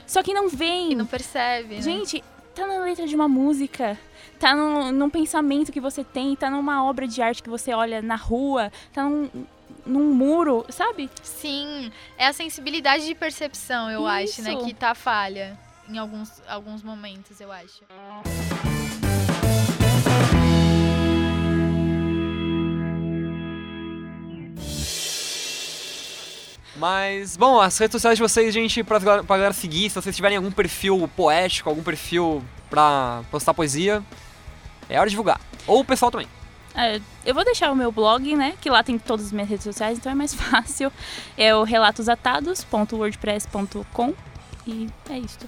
Só 0.07 0.23
que 0.23 0.35
não 0.35 0.49
veem. 0.51 0.93
E 0.93 0.95
não 0.95 1.07
percebe, 1.07 1.77
né? 1.77 1.81
Tá 2.55 2.67
na 2.67 2.85
letra 2.85 3.07
de 3.07 3.17
uma 3.17 3.27
música, 3.27 3.99
tá 4.39 4.55
num, 4.55 4.93
num 4.93 5.11
pensamento 5.11 5.73
que 5.73 5.81
você 5.81 6.05
tem, 6.05 6.37
tá 6.37 6.49
numa 6.49 6.85
obra 6.85 7.07
de 7.07 7.21
arte 7.21 7.43
que 7.43 7.51
você 7.51 7.75
olha 7.75 8.01
na 8.01 8.15
rua, 8.15 8.71
tá 8.93 9.03
num, 9.03 9.29
num 9.85 10.15
muro, 10.15 10.65
sabe? 10.69 11.11
Sim, 11.23 11.91
é 12.17 12.27
a 12.27 12.33
sensibilidade 12.33 13.07
de 13.07 13.15
percepção, 13.15 13.91
eu 13.91 14.07
acho, 14.07 14.41
né? 14.41 14.55
Isso. 14.55 14.65
Que 14.65 14.73
tá 14.73 14.95
falha 14.95 15.59
em 15.89 15.99
alguns, 15.99 16.41
alguns 16.47 16.83
momentos, 16.83 17.41
eu 17.41 17.51
acho. 17.51 17.83
Mas, 26.77 27.37
bom, 27.37 27.61
as 27.61 27.79
redes 27.79 27.93
sociais 27.93 28.17
de 28.19 28.23
vocês, 28.23 28.53
gente, 28.53 28.83
pra, 28.83 28.99
galera- 28.99 29.23
pra 29.25 29.37
galera 29.37 29.55
seguir, 29.55 29.89
se 29.91 29.95
vocês 29.95 30.15
tiverem 30.17 30.37
algum 30.37 30.51
perfil 30.51 31.09
poético, 31.17 31.69
algum 31.71 31.83
perfil 31.83 32.45
pra 32.69 33.23
postar 33.31 33.55
poesia, 33.55 34.03
é 34.89 34.99
hora 34.99 35.07
de 35.09 35.13
divulgar. 35.13 35.41
Ou 35.67 35.81
o 35.81 35.85
pessoal 35.85 36.11
também. 36.11 36.27
É, 36.75 37.01
eu 37.25 37.33
vou 37.33 37.45
deixar 37.45 37.71
o 37.71 37.77
meu 37.77 37.93
blog, 37.93 38.35
né? 38.35 38.55
Que 38.61 38.69
lá 38.69 38.83
tem 38.83 38.99
todas 38.99 39.27
as 39.27 39.33
minhas 39.33 39.49
redes 39.49 39.63
sociais, 39.63 39.97
então 39.99 40.11
é 40.11 40.15
mais 40.17 40.35
fácil. 40.51 40.93
É 41.39 41.55
o 41.55 41.63
relatosatados.wordpress.com 41.63 44.13
e 44.67 44.89
é 45.11 45.19
isso. 45.19 45.39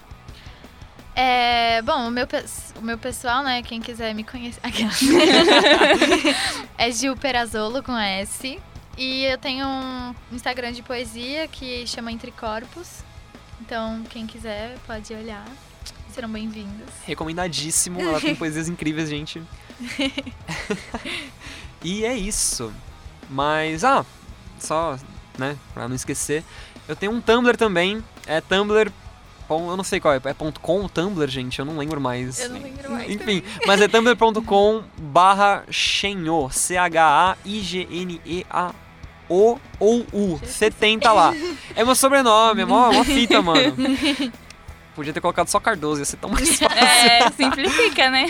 É, 1.19 1.81
bom, 1.83 2.09
o 2.09 2.11
meu, 2.11 2.27
o 2.79 2.83
meu 2.85 2.99
pessoal, 2.99 3.43
né? 3.43 3.63
Quem 3.63 3.81
quiser 3.81 4.15
me 4.15 4.23
conhecer. 4.23 4.61
É 6.79 6.91
Gil 6.93 7.17
Perazolo 7.17 7.83
com 7.83 7.97
S. 7.97 8.61
E 8.97 9.25
eu 9.25 9.37
tenho 9.37 9.67
um 9.67 10.15
Instagram 10.33 10.73
de 10.73 10.83
poesia 10.83 11.47
que 11.49 11.87
chama 11.87 12.11
Entre 12.11 12.31
Corpos. 12.31 13.05
Então, 13.61 14.03
quem 14.09 14.27
quiser 14.27 14.79
pode 14.87 15.13
olhar. 15.13 15.47
Serão 16.15 16.31
bem-vindos. 16.31 16.89
Recomendadíssimo, 17.05 18.01
ela 18.01 18.19
tem 18.19 18.35
poesias 18.37 18.69
incríveis, 18.69 19.11
gente. 19.11 19.43
e 21.85 22.07
é 22.07 22.17
isso. 22.17 22.73
Mas, 23.29 23.85
ah, 23.85 24.05
só, 24.59 24.99
né, 25.37 25.59
pra 25.75 25.87
não 25.87 25.95
esquecer, 25.95 26.43
eu 26.89 26.97
tenho 26.97 27.13
um 27.13 27.21
Tumblr 27.21 27.57
também, 27.59 28.03
é 28.27 28.41
Tumblr. 28.41 28.91
Eu 29.49 29.77
não 29.77 29.85
sei 29.85 30.01
qual 30.01 30.15
é, 30.15 30.21
é 30.25 30.35
ponto 30.35 30.59
.com 30.59 30.85
o 30.85 30.89
Tumblr, 30.89 31.29
gente, 31.29 31.59
eu 31.59 31.67
não 31.67 31.77
lembro 31.77 32.01
mais. 32.01 32.41
Eu 32.41 32.49
não 32.49 32.63
lembro 32.63 32.91
mais. 32.91 33.11
Enfim, 33.11 33.43
mas 33.67 33.81
é 33.81 33.87
tumblr.com 33.87 34.83
barra 34.99 35.65
Chenho, 35.71 36.49
C-H-A-I-G-N-E-A-O 39.29 39.61
ou 39.79 40.07
U, 40.13 40.41
70 40.45 41.13
lá. 41.13 41.35
É 41.75 41.85
meu 41.85 41.95
sobrenome, 41.95 42.63
é 42.63 42.65
mó, 42.65 42.93
mó 42.93 43.05
fita, 43.05 43.43
mano. 43.43 43.75
Podia 44.95 45.13
ter 45.13 45.21
colocado 45.21 45.49
só 45.49 45.61
Cardoso, 45.61 46.01
ia 46.01 46.05
ser 46.07 46.17
tão 46.17 46.31
mais 46.31 46.49
fácil. 46.59 46.79
É, 46.79 47.31
simplifica, 47.31 48.11
né? 48.11 48.27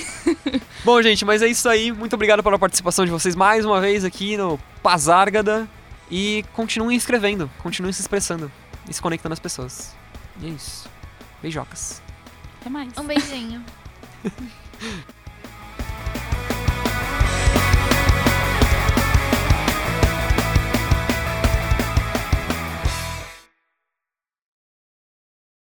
Bom, 0.85 1.01
gente, 1.01 1.25
mas 1.25 1.41
é 1.41 1.47
isso 1.47 1.69
aí. 1.69 1.93
Muito 1.93 2.15
obrigado 2.15 2.43
pela 2.43 2.59
participação 2.59 3.05
de 3.05 3.11
vocês 3.11 3.37
mais 3.37 3.65
uma 3.65 3.81
vez 3.81 4.05
aqui 4.05 4.37
no 4.37 4.59
Pazárgada. 4.83 5.69
E 6.11 6.45
continuem 6.53 6.97
escrevendo, 6.97 7.51
continuem 7.59 7.93
se 7.93 8.01
expressando 8.01 8.51
e 8.89 8.95
se 8.95 9.03
conectando 9.03 9.33
às 9.33 9.41
pessoas. 9.41 9.95
E 10.41 10.47
é 10.47 10.51
isso. 10.51 10.89
Beijocas. 11.43 12.01
Até 12.61 12.71
mais. 12.71 12.97
Um 12.97 13.05
beijinho. 13.05 13.65